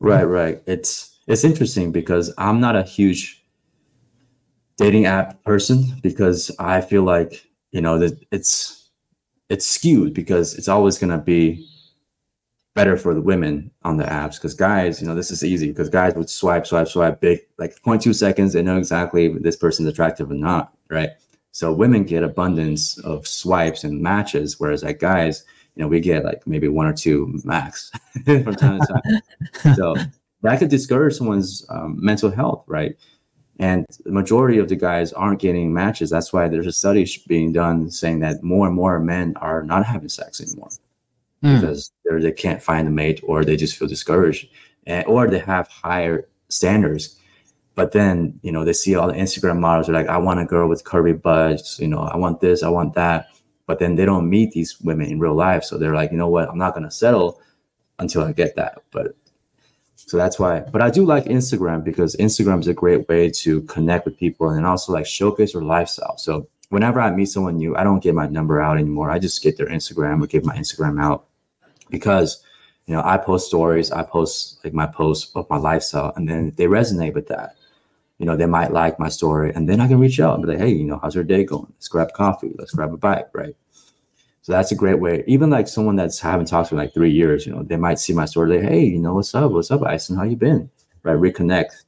Right, 0.00 0.24
right. 0.24 0.62
It's 0.66 1.18
it's 1.26 1.44
interesting 1.44 1.92
because 1.92 2.32
I'm 2.38 2.60
not 2.60 2.76
a 2.76 2.82
huge 2.82 3.44
dating 4.76 5.06
app 5.06 5.42
person 5.44 5.84
because 6.02 6.50
I 6.58 6.80
feel 6.80 7.02
like 7.02 7.46
you 7.72 7.80
know 7.80 7.98
that 7.98 8.18
it's 8.30 8.90
it's 9.48 9.66
skewed 9.66 10.12
because 10.14 10.54
it's 10.54 10.68
always 10.68 10.98
going 10.98 11.10
to 11.10 11.18
be 11.18 11.66
better 12.74 12.96
for 12.96 13.14
the 13.14 13.22
women 13.22 13.70
on 13.84 13.96
the 13.96 14.04
apps 14.04 14.34
because 14.34 14.52
guys 14.52 15.00
you 15.00 15.08
know 15.08 15.14
this 15.14 15.30
is 15.30 15.42
easy 15.42 15.68
because 15.68 15.88
guys 15.88 16.14
would 16.14 16.28
swipe 16.28 16.66
swipe 16.66 16.86
swipe 16.86 17.20
big 17.22 17.40
like 17.58 17.74
0.2 17.82 18.14
seconds 18.14 18.52
they 18.52 18.60
know 18.60 18.76
exactly 18.76 19.26
if 19.26 19.42
this 19.42 19.56
person's 19.56 19.88
attractive 19.88 20.30
or 20.30 20.34
not 20.34 20.74
right 20.90 21.10
so 21.52 21.72
women 21.72 22.04
get 22.04 22.22
abundance 22.22 22.98
of 22.98 23.26
swipes 23.26 23.82
and 23.82 24.02
matches 24.02 24.60
whereas 24.60 24.84
like 24.84 24.98
guys 24.98 25.42
you 25.76 25.82
know 25.82 25.88
we 25.88 26.00
get 26.00 26.24
like 26.24 26.46
maybe 26.46 26.68
one 26.68 26.86
or 26.86 26.92
two 26.92 27.38
max 27.44 27.90
from 28.24 28.54
time 28.56 28.80
to 28.80 28.86
time 28.86 29.74
so 29.76 29.94
that 30.42 30.58
could 30.58 30.68
discourage 30.68 31.14
someone's 31.14 31.64
um, 31.68 31.96
mental 32.02 32.30
health 32.30 32.64
right 32.66 32.96
and 33.58 33.86
the 34.04 34.12
majority 34.12 34.58
of 34.58 34.68
the 34.68 34.76
guys 34.76 35.12
aren't 35.12 35.40
getting 35.40 35.72
matches. 35.72 36.10
That's 36.10 36.32
why 36.32 36.48
there's 36.48 36.66
a 36.66 36.72
study 36.72 37.08
being 37.26 37.52
done 37.52 37.90
saying 37.90 38.20
that 38.20 38.42
more 38.42 38.66
and 38.66 38.76
more 38.76 38.98
men 39.00 39.34
are 39.36 39.62
not 39.62 39.86
having 39.86 40.08
sex 40.08 40.40
anymore 40.40 40.68
mm. 41.42 41.60
because 41.60 41.90
they 42.04 42.32
can't 42.32 42.62
find 42.62 42.86
a 42.86 42.90
mate 42.90 43.20
or 43.22 43.44
they 43.44 43.56
just 43.56 43.76
feel 43.76 43.88
discouraged 43.88 44.48
and, 44.86 45.06
or 45.06 45.26
they 45.26 45.38
have 45.38 45.68
higher 45.68 46.28
standards. 46.48 47.18
But 47.74 47.92
then, 47.92 48.38
you 48.42 48.52
know, 48.52 48.64
they 48.64 48.72
see 48.72 48.94
all 48.94 49.08
the 49.08 49.14
Instagram 49.14 49.58
models 49.58 49.88
are 49.88 49.92
like, 49.92 50.08
I 50.08 50.18
want 50.18 50.40
a 50.40 50.44
girl 50.44 50.68
with 50.68 50.84
curvy 50.84 51.20
butts, 51.20 51.78
you 51.78 51.88
know, 51.88 52.00
I 52.00 52.16
want 52.16 52.40
this, 52.40 52.62
I 52.62 52.68
want 52.68 52.94
that. 52.94 53.28
But 53.66 53.78
then 53.78 53.96
they 53.96 54.04
don't 54.04 54.30
meet 54.30 54.52
these 54.52 54.80
women 54.80 55.10
in 55.10 55.18
real 55.18 55.34
life. 55.34 55.64
So 55.64 55.76
they're 55.76 55.94
like, 55.94 56.12
you 56.12 56.18
know 56.18 56.28
what, 56.28 56.48
I'm 56.48 56.58
not 56.58 56.74
going 56.74 56.84
to 56.84 56.90
settle 56.90 57.40
until 57.98 58.22
I 58.22 58.32
get 58.32 58.56
that. 58.56 58.78
But 58.92 59.16
so 59.96 60.16
that's 60.16 60.38
why. 60.38 60.60
But 60.60 60.82
I 60.82 60.90
do 60.90 61.04
like 61.04 61.24
Instagram 61.24 61.82
because 61.82 62.14
Instagram 62.16 62.60
is 62.60 62.68
a 62.68 62.74
great 62.74 63.08
way 63.08 63.30
to 63.30 63.62
connect 63.62 64.04
with 64.04 64.18
people 64.18 64.50
and 64.50 64.64
also 64.64 64.92
like 64.92 65.06
showcase 65.06 65.54
your 65.54 65.64
lifestyle. 65.64 66.16
So 66.16 66.48
whenever 66.68 67.00
I 67.00 67.10
meet 67.10 67.26
someone 67.26 67.56
new, 67.56 67.76
I 67.76 67.84
don't 67.84 68.02
get 68.02 68.14
my 68.14 68.26
number 68.26 68.60
out 68.60 68.78
anymore. 68.78 69.10
I 69.10 69.18
just 69.18 69.42
get 69.42 69.56
their 69.56 69.68
Instagram 69.68 70.22
or 70.22 70.26
give 70.26 70.44
my 70.44 70.56
Instagram 70.56 71.02
out 71.02 71.26
because 71.90 72.42
you 72.86 72.94
know 72.94 73.02
I 73.04 73.16
post 73.16 73.48
stories, 73.48 73.90
I 73.90 74.02
post 74.02 74.64
like 74.64 74.74
my 74.74 74.86
posts 74.86 75.32
of 75.34 75.48
my 75.50 75.56
lifestyle, 75.56 76.12
and 76.16 76.28
then 76.28 76.52
they 76.56 76.66
resonate 76.66 77.14
with 77.14 77.26
that. 77.28 77.56
You 78.18 78.26
know, 78.26 78.36
they 78.36 78.46
might 78.46 78.72
like 78.72 78.98
my 78.98 79.08
story, 79.08 79.52
and 79.54 79.68
then 79.68 79.80
I 79.80 79.88
can 79.88 80.00
reach 80.00 80.20
out 80.20 80.34
and 80.34 80.44
be 80.44 80.52
like, 80.52 80.58
"Hey, 80.60 80.70
you 80.70 80.84
know, 80.84 80.98
how's 81.02 81.14
your 81.14 81.24
day 81.24 81.44
going? 81.44 81.72
Let's 81.76 81.88
grab 81.88 82.12
coffee. 82.12 82.54
Let's 82.58 82.72
grab 82.72 82.92
a 82.92 82.96
bite, 82.96 83.26
right?" 83.34 83.54
So 84.46 84.52
that's 84.52 84.70
a 84.70 84.76
great 84.76 85.00
way. 85.00 85.24
Even 85.26 85.50
like 85.50 85.66
someone 85.66 85.96
that's 85.96 86.20
haven't 86.20 86.46
talked 86.46 86.68
to 86.68 86.76
in 86.76 86.78
like 86.78 86.94
three 86.94 87.10
years, 87.10 87.46
you 87.46 87.52
know, 87.52 87.64
they 87.64 87.76
might 87.76 87.98
see 87.98 88.12
my 88.12 88.26
story, 88.26 88.56
like, 88.60 88.70
hey, 88.70 88.84
you 88.84 89.00
know, 89.00 89.14
what's 89.14 89.34
up? 89.34 89.50
What's 89.50 89.72
up, 89.72 89.80
Aisen? 89.80 90.16
How 90.16 90.22
you 90.22 90.36
been? 90.36 90.70
Right, 91.02 91.16
reconnect. 91.16 91.82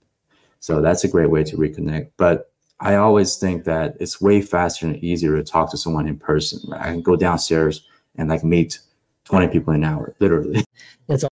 So 0.58 0.82
that's 0.82 1.04
a 1.04 1.08
great 1.08 1.30
way 1.30 1.44
to 1.44 1.56
reconnect. 1.56 2.10
But 2.16 2.50
I 2.80 2.96
always 2.96 3.36
think 3.36 3.62
that 3.64 3.96
it's 4.00 4.20
way 4.20 4.42
faster 4.42 4.86
and 4.88 4.96
easier 5.04 5.36
to 5.36 5.44
talk 5.44 5.70
to 5.70 5.76
someone 5.76 6.08
in 6.08 6.18
person. 6.18 6.60
Right? 6.68 6.82
I 6.82 6.90
can 6.90 7.02
go 7.02 7.14
downstairs 7.14 7.86
and 8.16 8.28
like 8.28 8.42
meet 8.42 8.80
20 9.26 9.48
people 9.48 9.72
an 9.72 9.84
hour, 9.84 10.16
literally. 10.18 10.64
That's 11.06 11.24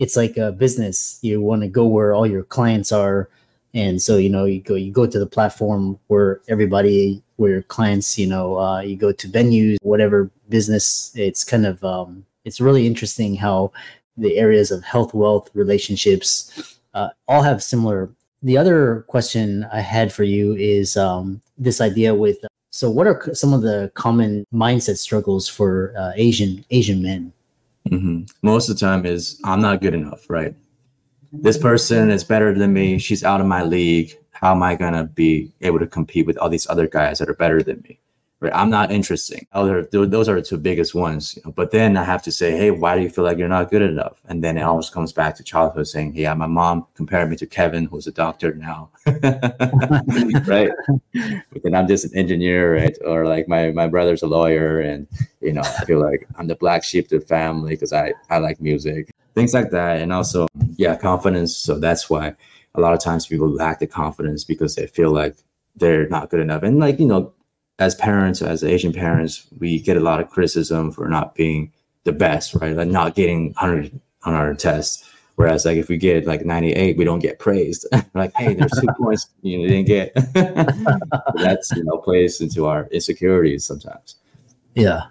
it's 0.00 0.16
like 0.16 0.38
a 0.38 0.50
business. 0.50 1.18
You 1.20 1.42
want 1.42 1.60
to 1.60 1.68
go 1.68 1.86
where 1.86 2.14
all 2.14 2.26
your 2.26 2.42
clients 2.42 2.90
are. 2.90 3.28
And 3.74 4.00
so, 4.00 4.16
you 4.16 4.30
know, 4.30 4.44
you 4.44 4.60
go 4.60 4.76
you 4.76 4.92
go 4.92 5.06
to 5.06 5.18
the 5.18 5.26
platform 5.26 5.98
where 6.06 6.40
everybody 6.48 7.22
where 7.36 7.50
your 7.50 7.62
clients, 7.62 8.16
you 8.16 8.26
know, 8.26 8.58
uh, 8.58 8.80
you 8.80 8.96
go 8.96 9.10
to 9.10 9.28
venues, 9.28 9.76
whatever 9.82 10.30
business. 10.48 11.12
It's 11.16 11.42
kind 11.42 11.66
of 11.66 11.82
um, 11.82 12.24
it's 12.44 12.60
really 12.60 12.86
interesting 12.86 13.34
how 13.34 13.72
the 14.16 14.38
areas 14.38 14.70
of 14.70 14.84
health, 14.84 15.12
wealth, 15.12 15.50
relationships 15.54 16.78
uh, 16.94 17.08
all 17.26 17.42
have 17.42 17.62
similar. 17.62 18.10
The 18.42 18.56
other 18.56 19.04
question 19.08 19.66
I 19.72 19.80
had 19.80 20.12
for 20.12 20.22
you 20.22 20.54
is 20.54 20.96
um, 20.96 21.40
this 21.58 21.80
idea 21.80 22.14
with. 22.14 22.38
So, 22.70 22.90
what 22.90 23.06
are 23.06 23.34
some 23.34 23.52
of 23.52 23.62
the 23.62 23.90
common 23.94 24.44
mindset 24.52 24.98
struggles 24.98 25.48
for 25.48 25.94
uh, 25.98 26.12
Asian 26.14 26.64
Asian 26.70 27.02
men? 27.02 27.32
Mm-hmm. 27.88 28.24
Most 28.42 28.68
of 28.68 28.76
the 28.76 28.80
time 28.80 29.04
is 29.04 29.40
I'm 29.44 29.60
not 29.60 29.80
good 29.80 29.94
enough, 29.94 30.28
right? 30.28 30.54
This 31.42 31.58
person 31.58 32.10
is 32.10 32.24
better 32.24 32.54
than 32.54 32.72
me. 32.72 32.98
She's 32.98 33.24
out 33.24 33.40
of 33.40 33.46
my 33.46 33.62
league 33.62 34.16
how 34.44 34.52
am 34.52 34.62
I 34.62 34.74
gonna 34.74 35.04
be 35.04 35.50
able 35.62 35.78
to 35.78 35.86
compete 35.86 36.26
with 36.26 36.36
all 36.36 36.50
these 36.50 36.68
other 36.68 36.86
guys 36.86 37.18
that 37.18 37.30
are 37.30 37.34
better 37.34 37.62
than 37.62 37.82
me? 37.88 37.98
Right? 38.40 38.52
I'm 38.54 38.68
not 38.68 38.92
interesting. 38.92 39.46
Those 39.54 40.28
are 40.28 40.34
the 40.34 40.42
two 40.42 40.58
biggest 40.58 40.94
ones. 40.94 41.34
You 41.36 41.42
know? 41.46 41.52
But 41.52 41.70
then 41.70 41.96
I 41.96 42.04
have 42.04 42.22
to 42.24 42.32
say, 42.32 42.50
hey, 42.50 42.70
why 42.70 42.94
do 42.94 43.02
you 43.02 43.08
feel 43.08 43.24
like 43.24 43.38
you're 43.38 43.48
not 43.48 43.70
good 43.70 43.80
enough? 43.80 44.20
And 44.28 44.44
then 44.44 44.58
it 44.58 44.62
always 44.62 44.90
comes 44.90 45.14
back 45.14 45.34
to 45.36 45.42
childhood, 45.42 45.88
saying, 45.88 46.12
yeah, 46.14 46.34
my 46.34 46.46
mom 46.46 46.86
compared 46.94 47.30
me 47.30 47.36
to 47.36 47.46
Kevin, 47.46 47.86
who's 47.86 48.06
a 48.06 48.12
doctor 48.12 48.52
now, 48.54 48.90
right? 49.06 50.70
But 51.14 51.62
then 51.62 51.74
I'm 51.74 51.88
just 51.88 52.04
an 52.04 52.14
engineer, 52.14 52.74
right? 52.74 52.98
Or 53.06 53.26
like 53.26 53.48
my 53.48 53.70
my 53.70 53.86
brother's 53.86 54.22
a 54.22 54.26
lawyer, 54.26 54.80
and 54.80 55.06
you 55.40 55.54
know, 55.54 55.62
I 55.62 55.84
feel 55.86 56.00
like 56.00 56.28
I'm 56.36 56.48
the 56.48 56.56
black 56.56 56.84
sheep 56.84 57.06
of 57.06 57.20
the 57.20 57.26
family 57.26 57.70
because 57.76 57.94
I 57.94 58.12
I 58.28 58.38
like 58.38 58.60
music, 58.60 59.10
things 59.34 59.54
like 59.54 59.70
that, 59.70 60.00
and 60.00 60.12
also 60.12 60.46
yeah, 60.76 60.96
confidence. 60.96 61.56
So 61.56 61.78
that's 61.78 62.08
why 62.08 62.34
a 62.74 62.80
lot 62.80 62.92
of 62.92 63.00
times 63.00 63.26
people 63.26 63.48
lack 63.48 63.78
the 63.78 63.86
confidence 63.86 64.44
because 64.44 64.74
they 64.74 64.86
feel 64.86 65.10
like 65.10 65.36
they're 65.76 66.08
not 66.08 66.30
good 66.30 66.40
enough. 66.40 66.62
And 66.62 66.78
like, 66.78 66.98
you 66.98 67.06
know, 67.06 67.32
as 67.78 67.94
parents, 67.94 68.42
as 68.42 68.62
Asian 68.62 68.92
parents, 68.92 69.46
we 69.58 69.80
get 69.80 69.96
a 69.96 70.00
lot 70.00 70.20
of 70.20 70.30
criticism 70.30 70.92
for 70.92 71.08
not 71.08 71.34
being 71.34 71.72
the 72.04 72.12
best, 72.12 72.54
right? 72.54 72.76
Like 72.76 72.88
not 72.88 73.14
getting 73.14 73.46
100 73.46 74.00
on 74.24 74.34
our 74.34 74.54
tests. 74.54 75.10
Whereas 75.36 75.64
like 75.64 75.76
if 75.76 75.88
we 75.88 75.96
get 75.96 76.26
like 76.26 76.44
98, 76.44 76.96
we 76.96 77.04
don't 77.04 77.18
get 77.18 77.40
praised. 77.40 77.86
like, 78.14 78.32
hey, 78.36 78.54
there's 78.54 78.70
two 78.80 78.86
points 79.00 79.26
you 79.42 79.58
know, 79.58 79.66
didn't 79.66 79.86
get. 79.86 80.14
that's 81.34 81.72
you 81.72 81.82
know 81.84 81.98
plays 81.98 82.40
into 82.40 82.66
our 82.66 82.86
insecurities 82.92 83.66
sometimes. 83.66 84.16
Yeah. 84.74 85.02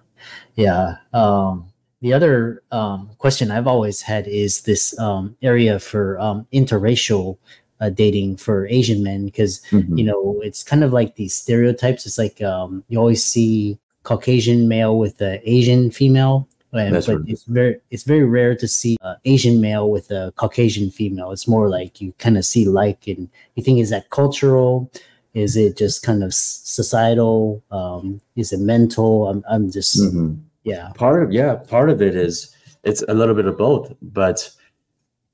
Yeah. 0.55 0.95
Um 1.13 1.72
the 2.03 2.11
other 2.11 2.61
um, 2.73 3.09
question 3.17 3.49
I've 3.49 3.65
always 3.65 4.01
had 4.01 4.27
is 4.27 4.63
this 4.63 4.97
um, 4.99 5.37
area 5.41 5.79
for 5.79 6.19
um, 6.19 6.45
interracial 6.51 7.37
uh, 7.79 7.89
dating 7.89 8.35
for 8.35 8.67
Asian 8.67 9.01
men 9.03 9.23
because 9.23 9.61
mm-hmm. 9.71 9.97
you 9.97 10.03
know 10.03 10.41
it's 10.43 10.63
kind 10.63 10.83
of 10.83 10.91
like 10.91 11.15
these 11.15 11.33
stereotypes. 11.33 12.05
It's 12.05 12.17
like 12.17 12.41
um, 12.41 12.83
you 12.89 12.99
always 12.99 13.23
see 13.23 13.79
Caucasian 14.03 14.67
male 14.67 14.99
with 14.99 15.21
an 15.21 15.39
Asian 15.45 15.91
female, 15.91 16.45
and, 16.73 16.93
but 16.93 17.07
right. 17.07 17.19
it's 17.25 17.45
very 17.45 17.79
it's 17.89 18.03
very 18.03 18.25
rare 18.25 18.53
to 18.53 18.67
see 18.67 18.97
Asian 19.23 19.61
male 19.61 19.89
with 19.89 20.11
a 20.11 20.33
Caucasian 20.35 20.91
female. 20.91 21.31
It's 21.31 21.47
more 21.47 21.69
like 21.69 22.01
you 22.01 22.13
kind 22.19 22.37
of 22.37 22.43
see 22.43 22.65
like, 22.65 23.07
and 23.07 23.29
you 23.55 23.63
think 23.63 23.79
is 23.79 23.91
that 23.91 24.09
cultural? 24.09 24.91
Is 25.33 25.55
it 25.55 25.77
just 25.77 26.03
kind 26.03 26.21
of 26.21 26.33
societal? 26.33 27.63
Um, 27.71 28.19
is 28.35 28.51
it 28.51 28.59
mental? 28.59 29.29
I'm 29.29 29.41
I'm 29.49 29.71
just. 29.71 30.01
Mm-hmm 30.01 30.33
yeah. 30.63 30.91
Part 30.95 31.23
of 31.23 31.31
yeah 31.31 31.55
part 31.55 31.89
of 31.89 32.01
it 32.01 32.15
is 32.15 32.55
it's 32.83 33.03
a 33.07 33.13
little 33.13 33.35
bit 33.35 33.45
of 33.45 33.57
both 33.57 33.93
but 34.01 34.49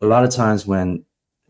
a 0.02 0.06
lot 0.06 0.24
of 0.24 0.30
times 0.30 0.66
when 0.66 1.04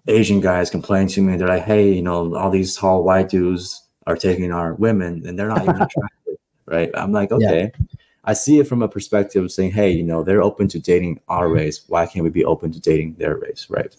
asian 0.08 0.40
guys 0.40 0.70
complain 0.70 1.08
to 1.08 1.22
me 1.22 1.38
they're 1.38 1.48
like 1.48 1.64
hey 1.64 1.92
you 1.92 2.02
know 2.02 2.36
all 2.36 2.50
these 2.50 2.76
tall 2.76 3.04
white 3.04 3.30
dudes 3.30 3.84
are 4.08 4.16
taking 4.16 4.52
our 4.52 4.74
women 4.76 5.26
and 5.28 5.38
they're 5.38 5.48
not 5.48 5.62
even 5.62 5.76
attractive 5.82 6.36
right? 6.66 6.92
I'm 6.94 7.12
like 7.12 7.32
okay. 7.32 7.72
Yeah. 7.78 7.98
i 8.26 8.34
see 8.34 8.60
it 8.60 8.68
from 8.68 8.82
a 8.82 8.88
perspective 8.88 9.44
of 9.44 9.52
saying 9.52 9.72
hey 9.72 9.92
you 9.92 10.04
know 10.04 10.24
they're 10.24 10.44
open 10.44 10.68
to 10.70 10.80
dating 10.80 11.20
our 11.28 11.46
mm-hmm. 11.46 11.56
race. 11.56 11.84
Why 11.88 12.06
can't 12.06 12.24
we 12.24 12.30
be 12.30 12.46
open 12.46 12.72
to 12.72 12.80
dating 12.80 13.16
their 13.16 13.38
race? 13.38 13.68
Right? 13.70 13.96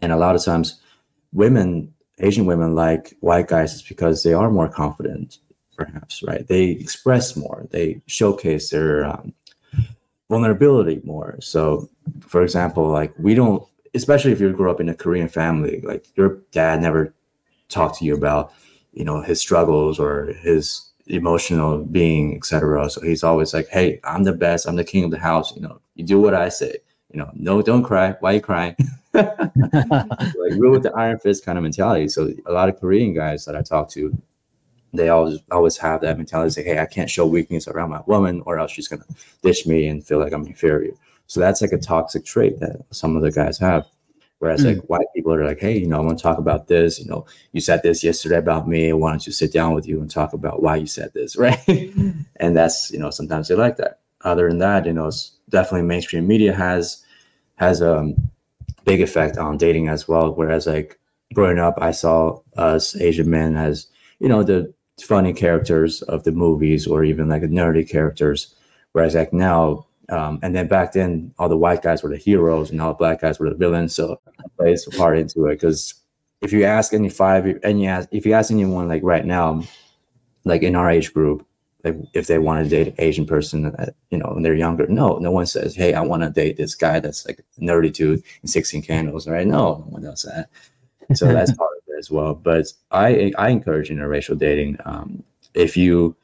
And 0.00 0.12
a 0.12 0.16
lot 0.16 0.34
of 0.34 0.44
times 0.44 0.80
women 1.32 1.92
asian 2.18 2.46
women 2.46 2.74
like 2.74 3.14
white 3.20 3.48
guys 3.48 3.74
is 3.74 3.82
because 3.82 4.22
they 4.22 4.32
are 4.32 4.50
more 4.50 4.68
confident 4.68 5.38
perhaps 5.76 6.22
right? 6.22 6.46
They 6.46 6.70
express 6.70 7.36
more. 7.36 7.66
They 7.70 8.00
showcase 8.06 8.70
their 8.70 9.04
um, 9.04 9.32
vulnerability 10.28 11.00
more. 11.04 11.36
So 11.40 11.88
for 12.20 12.42
example 12.42 12.88
like 12.88 13.12
we 13.18 13.34
don't 13.34 13.66
especially 13.94 14.32
if 14.32 14.40
you 14.40 14.52
grow 14.52 14.70
up 14.70 14.80
in 14.80 14.88
a 14.88 14.94
korean 14.94 15.28
family 15.28 15.80
like 15.82 16.06
your 16.16 16.38
dad 16.52 16.80
never 16.80 17.14
talked 17.68 17.98
to 17.98 18.04
you 18.04 18.14
about 18.14 18.52
you 18.92 19.04
know 19.04 19.20
his 19.20 19.40
struggles 19.40 19.98
or 19.98 20.26
his 20.40 20.90
emotional 21.08 21.78
being 21.84 22.36
etc 22.36 22.88
so 22.90 23.00
he's 23.00 23.22
always 23.22 23.54
like 23.54 23.68
hey 23.68 24.00
i'm 24.04 24.24
the 24.24 24.32
best. 24.32 24.66
I'm 24.66 24.76
the 24.76 24.84
king 24.84 25.04
of 25.04 25.10
the 25.10 25.18
house. 25.18 25.54
You 25.54 25.62
know 25.62 25.80
you 25.94 26.04
do 26.04 26.20
what 26.20 26.34
i 26.34 26.48
say. 26.48 26.76
You 27.12 27.20
know 27.20 27.30
no 27.34 27.62
don't 27.62 27.82
cry. 27.82 28.14
Why 28.20 28.32
are 28.32 28.34
you 28.34 28.40
crying? 28.40 28.76
Like 29.14 30.58
rule 30.58 30.72
with 30.72 30.82
the 30.82 30.92
iron 30.94 31.18
fist 31.18 31.44
kind 31.44 31.56
of 31.56 31.62
mentality. 31.62 32.08
So 32.08 32.30
a 32.44 32.52
lot 32.52 32.68
of 32.68 32.78
korean 32.78 33.14
guys 33.14 33.44
that 33.46 33.56
i 33.56 33.62
talk 33.62 33.88
to 33.90 34.16
they 34.92 35.08
always 35.08 35.40
always 35.50 35.76
have 35.78 36.00
that 36.00 36.16
mentality 36.16 36.50
say, 36.50 36.64
hey, 36.64 36.78
I 36.78 36.86
can't 36.86 37.10
show 37.10 37.26
weakness 37.26 37.68
around 37.68 37.90
my 37.90 38.02
woman, 38.06 38.42
or 38.46 38.58
else 38.58 38.72
she's 38.72 38.88
gonna 38.88 39.04
dish 39.42 39.66
me 39.66 39.88
and 39.88 40.06
feel 40.06 40.18
like 40.18 40.32
I'm 40.32 40.46
inferior. 40.46 40.92
So 41.26 41.40
that's 41.40 41.60
like 41.60 41.72
a 41.72 41.78
toxic 41.78 42.24
trait 42.24 42.60
that 42.60 42.84
some 42.90 43.16
of 43.16 43.22
the 43.22 43.32
guys 43.32 43.58
have. 43.58 43.86
Whereas 44.38 44.62
mm. 44.62 44.76
like 44.76 44.84
white 44.84 45.06
people 45.14 45.32
are 45.32 45.44
like, 45.44 45.60
hey, 45.60 45.78
you 45.78 45.86
know, 45.86 45.96
I 45.96 46.00
want 46.00 46.18
to 46.18 46.22
talk 46.22 46.38
about 46.38 46.68
this. 46.68 47.00
You 47.00 47.06
know, 47.06 47.26
you 47.52 47.60
said 47.60 47.82
this 47.82 48.04
yesterday 48.04 48.36
about 48.36 48.68
me. 48.68 48.92
Why 48.92 49.10
don't 49.10 49.26
you 49.26 49.32
sit 49.32 49.52
down 49.52 49.74
with 49.74 49.88
you 49.88 50.00
and 50.00 50.10
talk 50.10 50.34
about 50.34 50.62
why 50.62 50.76
you 50.76 50.86
said 50.86 51.12
this, 51.14 51.36
right? 51.38 51.58
and 51.66 52.56
that's 52.56 52.90
you 52.90 52.98
know 52.98 53.10
sometimes 53.10 53.48
they 53.48 53.54
like 53.54 53.76
that. 53.78 54.00
Other 54.22 54.48
than 54.48 54.58
that, 54.58 54.86
you 54.86 54.92
know, 54.92 55.10
definitely 55.48 55.86
mainstream 55.86 56.26
media 56.26 56.52
has 56.52 57.04
has 57.56 57.80
a 57.80 57.98
um, 57.98 58.30
big 58.84 59.00
effect 59.00 59.38
on 59.38 59.56
dating 59.56 59.88
as 59.88 60.06
well. 60.06 60.34
Whereas 60.34 60.66
like 60.66 60.98
growing 61.34 61.58
up, 61.58 61.78
I 61.80 61.90
saw 61.90 62.40
us 62.56 62.96
Asian 63.00 63.30
men 63.30 63.56
as 63.56 63.86
you 64.20 64.28
know 64.28 64.42
the 64.42 64.72
funny 65.02 65.32
characters 65.32 66.02
of 66.02 66.24
the 66.24 66.32
movies 66.32 66.86
or 66.86 67.04
even 67.04 67.28
like 67.28 67.42
nerdy 67.42 67.88
characters. 67.88 68.54
Whereas 68.92 69.14
like 69.14 69.32
now 69.32 69.86
um, 70.08 70.38
and 70.42 70.54
then 70.54 70.68
back 70.68 70.92
then, 70.92 71.34
all 71.38 71.48
the 71.48 71.56
white 71.56 71.82
guys 71.82 72.02
were 72.02 72.10
the 72.10 72.16
heroes, 72.16 72.70
and 72.70 72.80
all 72.80 72.92
the 72.92 72.98
black 72.98 73.20
guys 73.20 73.38
were 73.38 73.50
the 73.50 73.56
villains. 73.56 73.94
So 73.94 74.20
it 74.26 74.56
plays 74.56 74.86
a 74.86 74.90
part 74.90 75.18
into 75.18 75.46
it. 75.46 75.54
Because 75.54 75.94
if 76.42 76.52
you 76.52 76.64
ask 76.64 76.92
any 76.92 77.08
five, 77.08 77.58
and 77.64 77.80
you 77.80 77.88
ask 77.88 78.08
if 78.12 78.24
you 78.24 78.32
ask 78.32 78.50
anyone 78.50 78.88
like 78.88 79.02
right 79.02 79.24
now, 79.24 79.62
like 80.44 80.62
in 80.62 80.76
our 80.76 80.90
age 80.90 81.12
group, 81.12 81.44
like 81.82 81.96
if 82.14 82.28
they 82.28 82.38
want 82.38 82.64
to 82.64 82.70
date 82.70 82.88
an 82.88 82.94
Asian 82.98 83.26
person, 83.26 83.66
uh, 83.66 83.90
you 84.10 84.18
know, 84.18 84.30
when 84.32 84.42
they're 84.42 84.54
younger, 84.54 84.86
no, 84.86 85.18
no 85.18 85.32
one 85.32 85.46
says, 85.46 85.74
"Hey, 85.74 85.94
I 85.94 86.02
want 86.02 86.22
to 86.22 86.30
date 86.30 86.56
this 86.56 86.74
guy 86.74 87.00
that's 87.00 87.26
like 87.26 87.44
nerdy 87.58 87.92
dude 87.92 88.22
in 88.42 88.48
Sixteen 88.48 88.82
Candles," 88.82 89.26
right? 89.26 89.46
No, 89.46 89.78
no 89.78 89.86
one 89.88 90.02
does 90.02 90.22
that. 90.22 90.50
So 91.16 91.26
that's 91.26 91.52
part 91.52 91.70
as 91.98 92.10
well. 92.10 92.34
But 92.34 92.66
I 92.90 93.32
I 93.38 93.50
encourage 93.50 93.90
interracial 93.90 94.38
dating. 94.38 94.78
Um, 94.84 95.22
if 95.54 95.76
you, 95.76 96.14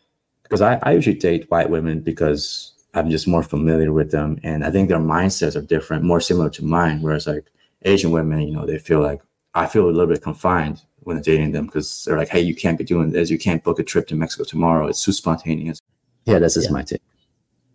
because 0.43 0.61
I, 0.61 0.79
I 0.83 0.93
usually 0.93 1.17
date 1.17 1.51
white 1.51 1.71
women 1.71 2.01
because 2.01 2.75
I'm 2.95 3.11
just 3.11 3.27
more 3.27 3.43
familiar 3.43 3.93
with 3.93 4.11
them. 4.11 4.39
And 4.43 4.65
I 4.65 4.71
think 4.71 4.89
their 4.89 4.99
mindsets 4.99 5.57
are 5.57 5.63
different, 5.63 6.05
more 6.05 6.21
similar 6.21 6.51
to 6.51 6.65
mine. 6.65 7.01
Whereas 7.01 7.27
like 7.27 7.47
Asian 7.83 8.11
women, 8.11 8.43
you 8.43 8.55
know, 8.55 8.67
they 8.67 8.79
feel 8.79 9.01
like 9.01 9.23
I 9.55 9.67
feel 9.67 9.87
a 9.87 9.91
little 9.91 10.07
bit 10.07 10.23
confined 10.23 10.83
when 11.01 11.21
dating 11.21 11.53
them 11.53 11.67
because 11.67 12.05
they're 12.05 12.19
like, 12.19 12.29
hey, 12.29 12.41
you 12.41 12.55
can't 12.55 12.79
be 12.79 12.85
doing 12.85 13.11
this. 13.11 13.31
You 13.31 13.39
can't 13.39 13.65
book 13.65 13.79
a 13.79 13.83
trip 13.83 14.07
to 14.09 14.15
Mexico 14.15 14.45
tomorrow. 14.45 14.87
It's 14.87 15.03
too 15.03 15.13
spontaneous. 15.13 15.81
Yeah, 16.27 16.39
that's 16.39 16.55
just 16.55 16.69
yeah. 16.69 16.73
my 16.73 16.83
take. 16.83 17.03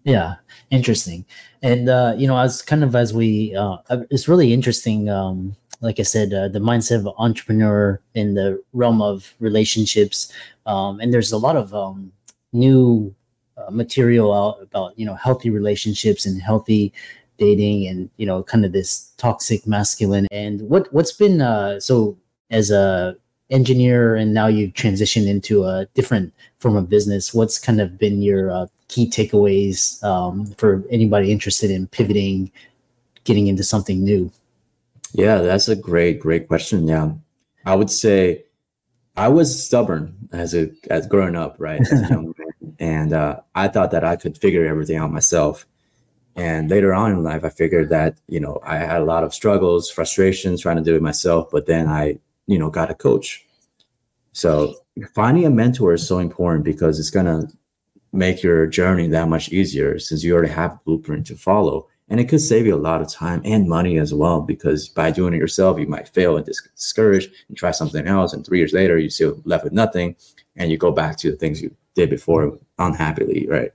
Yeah, 0.04 0.36
interesting. 0.70 1.26
And 1.62 1.90
uh, 1.90 2.14
you 2.18 2.28
know, 2.28 2.38
as 2.38 2.62
kind 2.62 2.84
of 2.84 2.96
as 2.96 3.14
we, 3.14 3.54
uh, 3.56 3.78
it's 4.10 4.30
really 4.30 4.54
interesting. 4.54 5.10
Um, 5.10 5.58
like 5.82 6.00
I 6.00 6.04
said, 6.04 6.34
uh, 6.34 6.48
the 6.48 6.60
mindset 6.60 7.00
of 7.00 7.14
entrepreneur 7.18 8.00
in 8.14 8.34
the 8.34 8.62
realm 8.74 9.02
of 9.02 9.34
relationships, 9.40 10.32
um, 10.66 11.00
and 11.00 11.14
there's 11.14 11.32
a 11.32 11.38
lot 11.38 11.56
of 11.56 11.74
um, 11.74 12.12
new 12.54 13.14
uh, 13.58 13.72
material 13.72 14.34
out 14.34 14.62
about 14.62 14.98
you 14.98 15.06
know 15.06 15.16
healthy 15.16 15.50
relationships 15.50 16.26
and 16.26 16.42
healthy 16.42 16.94
dating 17.38 17.88
and 17.88 18.10
you 18.18 18.26
know 18.26 18.44
kind 18.44 18.66
of 18.66 18.72
this 18.72 19.12
toxic 19.18 19.66
masculine. 19.68 20.28
And 20.32 20.62
what 20.62 20.92
what's 20.94 21.12
been 21.12 21.42
uh 21.42 21.80
so 21.80 22.18
as 22.50 22.72
a 22.72 23.16
engineer 23.50 24.16
and 24.16 24.34
now 24.34 24.48
you've 24.48 24.74
transitioned 24.74 25.28
into 25.28 25.64
a 25.64 25.88
different 25.94 26.34
form 26.60 26.76
of 26.76 26.90
business 26.90 27.34
what's 27.34 27.58
kind 27.58 27.80
of 27.80 27.98
been 27.98 28.22
your 28.22 28.52
uh, 28.52 28.68
key 28.90 29.10
takeaways 29.10 30.04
um, 30.04 30.46
for 30.58 30.84
anybody 30.92 31.32
interested 31.32 31.72
in 31.72 31.88
pivoting 31.88 32.52
getting 33.24 33.48
into 33.48 33.64
something 33.64 34.04
new 34.04 34.30
yeah 35.18 35.38
that's 35.40 35.68
a 35.68 35.76
great 35.76 36.20
great 36.20 36.48
question 36.48 36.88
yeah 36.88 37.12
i 37.66 37.76
would 37.76 37.90
say 37.90 38.44
i 39.16 39.28
was 39.28 39.64
stubborn 39.64 40.16
as 40.32 40.56
a 40.56 40.70
as 40.90 41.06
growing 41.08 41.36
up 41.36 41.56
right 41.60 41.82
as 41.82 42.02
a 42.02 42.08
young 42.10 42.34
and 42.80 43.14
uh, 43.14 43.40
I 43.56 43.68
thought 43.68 43.92
that 43.92 44.04
I 44.04 44.16
could 44.16 44.38
figure 44.38 44.66
everything 44.66 44.98
out 44.98 45.12
myself. 45.12 45.66
And 46.36 46.70
later 46.70 46.94
on 46.94 47.12
in 47.12 47.24
life, 47.24 47.44
I 47.44 47.50
figured 47.50 47.90
that 47.90 48.20
you 48.28 48.40
know 48.40 48.60
I 48.64 48.78
had 48.78 49.02
a 49.02 49.06
lot 49.06 49.24
of 49.24 49.34
struggles, 49.34 49.90
frustrations 49.90 50.62
trying 50.62 50.78
to 50.78 50.84
do 50.84 50.96
it 50.96 51.02
myself. 51.02 51.50
But 51.52 51.66
then 51.66 51.88
I, 51.88 52.20
you 52.46 52.60
know, 52.60 52.70
got 52.70 52.92
a 52.92 52.96
coach. 52.96 53.46
So 54.34 54.76
finding 55.16 55.46
a 55.46 55.50
mentor 55.50 55.94
is 55.94 56.08
so 56.08 56.20
important 56.20 56.64
because 56.64 57.00
it's 57.00 57.10
gonna 57.10 57.48
make 58.14 58.44
your 58.44 58.68
journey 58.68 59.08
that 59.08 59.28
much 59.28 59.50
easier 59.50 60.00
since 60.00 60.24
you 60.24 60.34
already 60.34 60.54
have 60.54 60.74
a 60.74 60.80
blueprint 60.86 61.26
to 61.28 61.36
follow. 61.36 61.88
And 62.10 62.20
it 62.20 62.30
could 62.30 62.40
save 62.40 62.66
you 62.66 62.74
a 62.74 62.78
lot 62.78 63.02
of 63.02 63.10
time 63.10 63.42
and 63.44 63.68
money 63.68 63.98
as 63.98 64.14
well, 64.14 64.42
because 64.42 64.88
by 64.88 65.12
doing 65.12 65.34
it 65.34 65.38
yourself, 65.38 65.78
you 65.78 65.88
might 65.88 66.08
fail 66.08 66.38
and 66.38 66.46
discouraged 66.46 67.32
and 67.50 67.58
try 67.58 67.72
something 67.72 68.08
else. 68.08 68.32
And 68.32 68.46
three 68.46 68.60
years 68.60 68.74
later, 68.74 68.98
you 68.98 69.10
still 69.10 69.42
left 69.44 69.66
with 69.66 69.74
nothing. 69.74 70.16
And 70.56 70.72
you 70.72 70.78
go 70.78 70.92
back 70.92 71.18
to 71.18 71.30
the 71.30 71.38
things 71.38 71.62
you 71.62 71.76
did 71.96 72.10
before 72.10 72.58
unhappily, 72.80 73.46
right? 73.50 73.72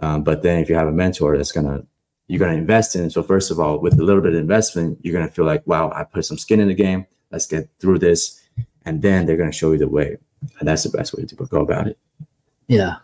Um, 0.00 0.22
but 0.22 0.42
then 0.42 0.58
if 0.60 0.68
you 0.68 0.74
have 0.74 0.88
a 0.88 0.92
mentor 0.92 1.36
that's 1.36 1.52
gonna 1.52 1.84
you're 2.28 2.38
gonna 2.38 2.54
invest 2.58 2.96
in. 2.96 3.10
So 3.10 3.22
first 3.22 3.50
of 3.50 3.60
all, 3.60 3.78
with 3.78 3.98
a 3.98 4.02
little 4.02 4.22
bit 4.22 4.34
of 4.34 4.40
investment, 4.40 4.98
you're 5.02 5.12
gonna 5.12 5.30
feel 5.30 5.44
like, 5.44 5.66
wow, 5.66 5.90
I 5.94 6.04
put 6.04 6.24
some 6.24 6.38
skin 6.38 6.60
in 6.60 6.68
the 6.68 6.74
game. 6.74 7.06
Let's 7.30 7.46
get 7.46 7.68
through 7.80 7.98
this, 7.98 8.40
and 8.84 9.02
then 9.02 9.26
they're 9.26 9.36
gonna 9.36 9.52
show 9.52 9.72
you 9.72 9.78
the 9.78 9.88
way. 9.88 10.16
And 10.58 10.68
that's 10.68 10.84
the 10.84 10.96
best 10.96 11.14
way 11.14 11.24
to 11.24 11.34
go 11.34 11.60
about 11.60 11.88
it. 11.88 11.98
Yeah. 12.66 12.96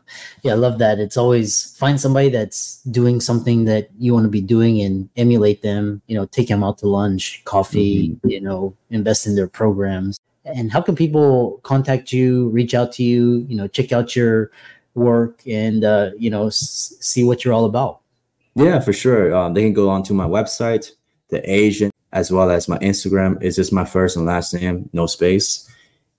Yeah, 0.42 0.52
I 0.52 0.56
love 0.56 0.78
that. 0.78 0.98
It's 0.98 1.16
always 1.16 1.76
find 1.76 2.00
somebody 2.00 2.30
that's 2.30 2.82
doing 2.84 3.20
something 3.20 3.64
that 3.66 3.90
you 3.98 4.14
want 4.14 4.24
to 4.24 4.30
be 4.30 4.40
doing 4.40 4.80
and 4.80 5.08
emulate 5.16 5.62
them, 5.62 6.00
you 6.06 6.16
know, 6.16 6.26
take 6.26 6.48
them 6.48 6.64
out 6.64 6.78
to 6.78 6.86
lunch, 6.86 7.42
coffee, 7.44 8.10
mm-hmm. 8.10 8.28
you 8.28 8.40
know, 8.40 8.74
invest 8.90 9.26
in 9.26 9.36
their 9.36 9.48
programs. 9.48 10.18
And 10.46 10.72
how 10.72 10.80
can 10.80 10.96
people 10.96 11.60
contact 11.62 12.12
you, 12.12 12.48
reach 12.48 12.74
out 12.74 12.92
to 12.92 13.02
you, 13.02 13.44
you 13.48 13.56
know, 13.56 13.68
check 13.68 13.92
out 13.92 14.16
your 14.16 14.50
work 14.94 15.42
and, 15.46 15.84
uh, 15.84 16.10
you 16.18 16.30
know, 16.30 16.46
s- 16.46 16.96
see 17.00 17.22
what 17.22 17.44
you're 17.44 17.54
all 17.54 17.66
about? 17.66 18.00
Yeah, 18.54 18.80
for 18.80 18.92
sure. 18.92 19.34
Um, 19.34 19.54
they 19.54 19.62
can 19.62 19.74
go 19.74 19.90
onto 19.90 20.14
my 20.14 20.26
website, 20.26 20.90
the 21.28 21.48
Asian, 21.48 21.90
as 22.12 22.32
well 22.32 22.50
as 22.50 22.68
my 22.68 22.78
Instagram. 22.78 23.38
It's 23.42 23.56
just 23.56 23.72
my 23.72 23.84
first 23.84 24.16
and 24.16 24.26
last 24.26 24.54
name, 24.54 24.88
no 24.92 25.06
space. 25.06 25.70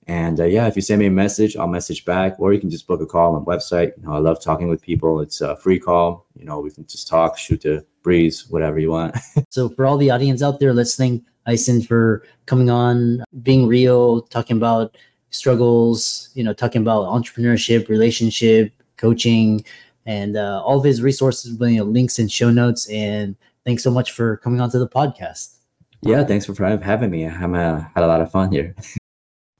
And 0.07 0.39
uh, 0.39 0.45
yeah, 0.45 0.67
if 0.67 0.75
you 0.75 0.81
send 0.81 0.99
me 0.99 1.05
a 1.05 1.11
message, 1.11 1.55
I'll 1.55 1.67
message 1.67 2.05
back, 2.05 2.39
or 2.39 2.53
you 2.53 2.59
can 2.59 2.69
just 2.69 2.87
book 2.87 3.01
a 3.01 3.05
call 3.05 3.35
on 3.35 3.43
the 3.43 3.49
website. 3.49 3.95
You 3.97 4.03
know, 4.03 4.13
I 4.13 4.17
love 4.17 4.41
talking 4.41 4.67
with 4.67 4.81
people. 4.81 5.21
It's 5.21 5.41
a 5.41 5.55
free 5.57 5.79
call. 5.79 6.25
You 6.37 6.45
know, 6.45 6.59
we 6.59 6.71
can 6.71 6.85
just 6.87 7.07
talk, 7.07 7.37
shoot 7.37 7.61
the 7.61 7.85
breeze, 8.01 8.49
whatever 8.49 8.79
you 8.79 8.91
want. 8.91 9.15
so 9.49 9.69
for 9.69 9.85
all 9.85 9.97
the 9.97 10.09
audience 10.09 10.41
out 10.41 10.59
there 10.59 10.73
listening, 10.73 11.23
Aisen 11.47 11.85
for 11.85 12.23
coming 12.45 12.69
on, 12.69 13.23
being 13.43 13.67
real, 13.67 14.21
talking 14.23 14.57
about 14.57 14.97
struggles, 15.29 16.29
you 16.33 16.43
know, 16.43 16.53
talking 16.53 16.81
about 16.81 17.05
entrepreneurship, 17.05 17.87
relationship, 17.87 18.73
coaching, 18.97 19.63
and 20.05 20.35
uh, 20.35 20.61
all 20.63 20.79
of 20.79 20.83
his 20.83 21.01
resources, 21.01 21.57
you 21.59 21.77
know, 21.77 21.83
links 21.83 22.19
and 22.19 22.31
show 22.31 22.49
notes. 22.49 22.89
And 22.89 23.35
thanks 23.65 23.83
so 23.83 23.91
much 23.91 24.11
for 24.11 24.37
coming 24.37 24.61
on 24.61 24.69
to 24.71 24.79
the 24.79 24.89
podcast. 24.89 25.55
Yeah, 26.03 26.23
thanks 26.23 26.45
for 26.45 26.55
having 26.77 27.11
me. 27.11 27.27
I'm 27.27 27.53
uh, 27.53 27.81
had 27.93 28.03
a 28.03 28.07
lot 28.07 28.21
of 28.21 28.31
fun 28.31 28.51
here. 28.51 28.75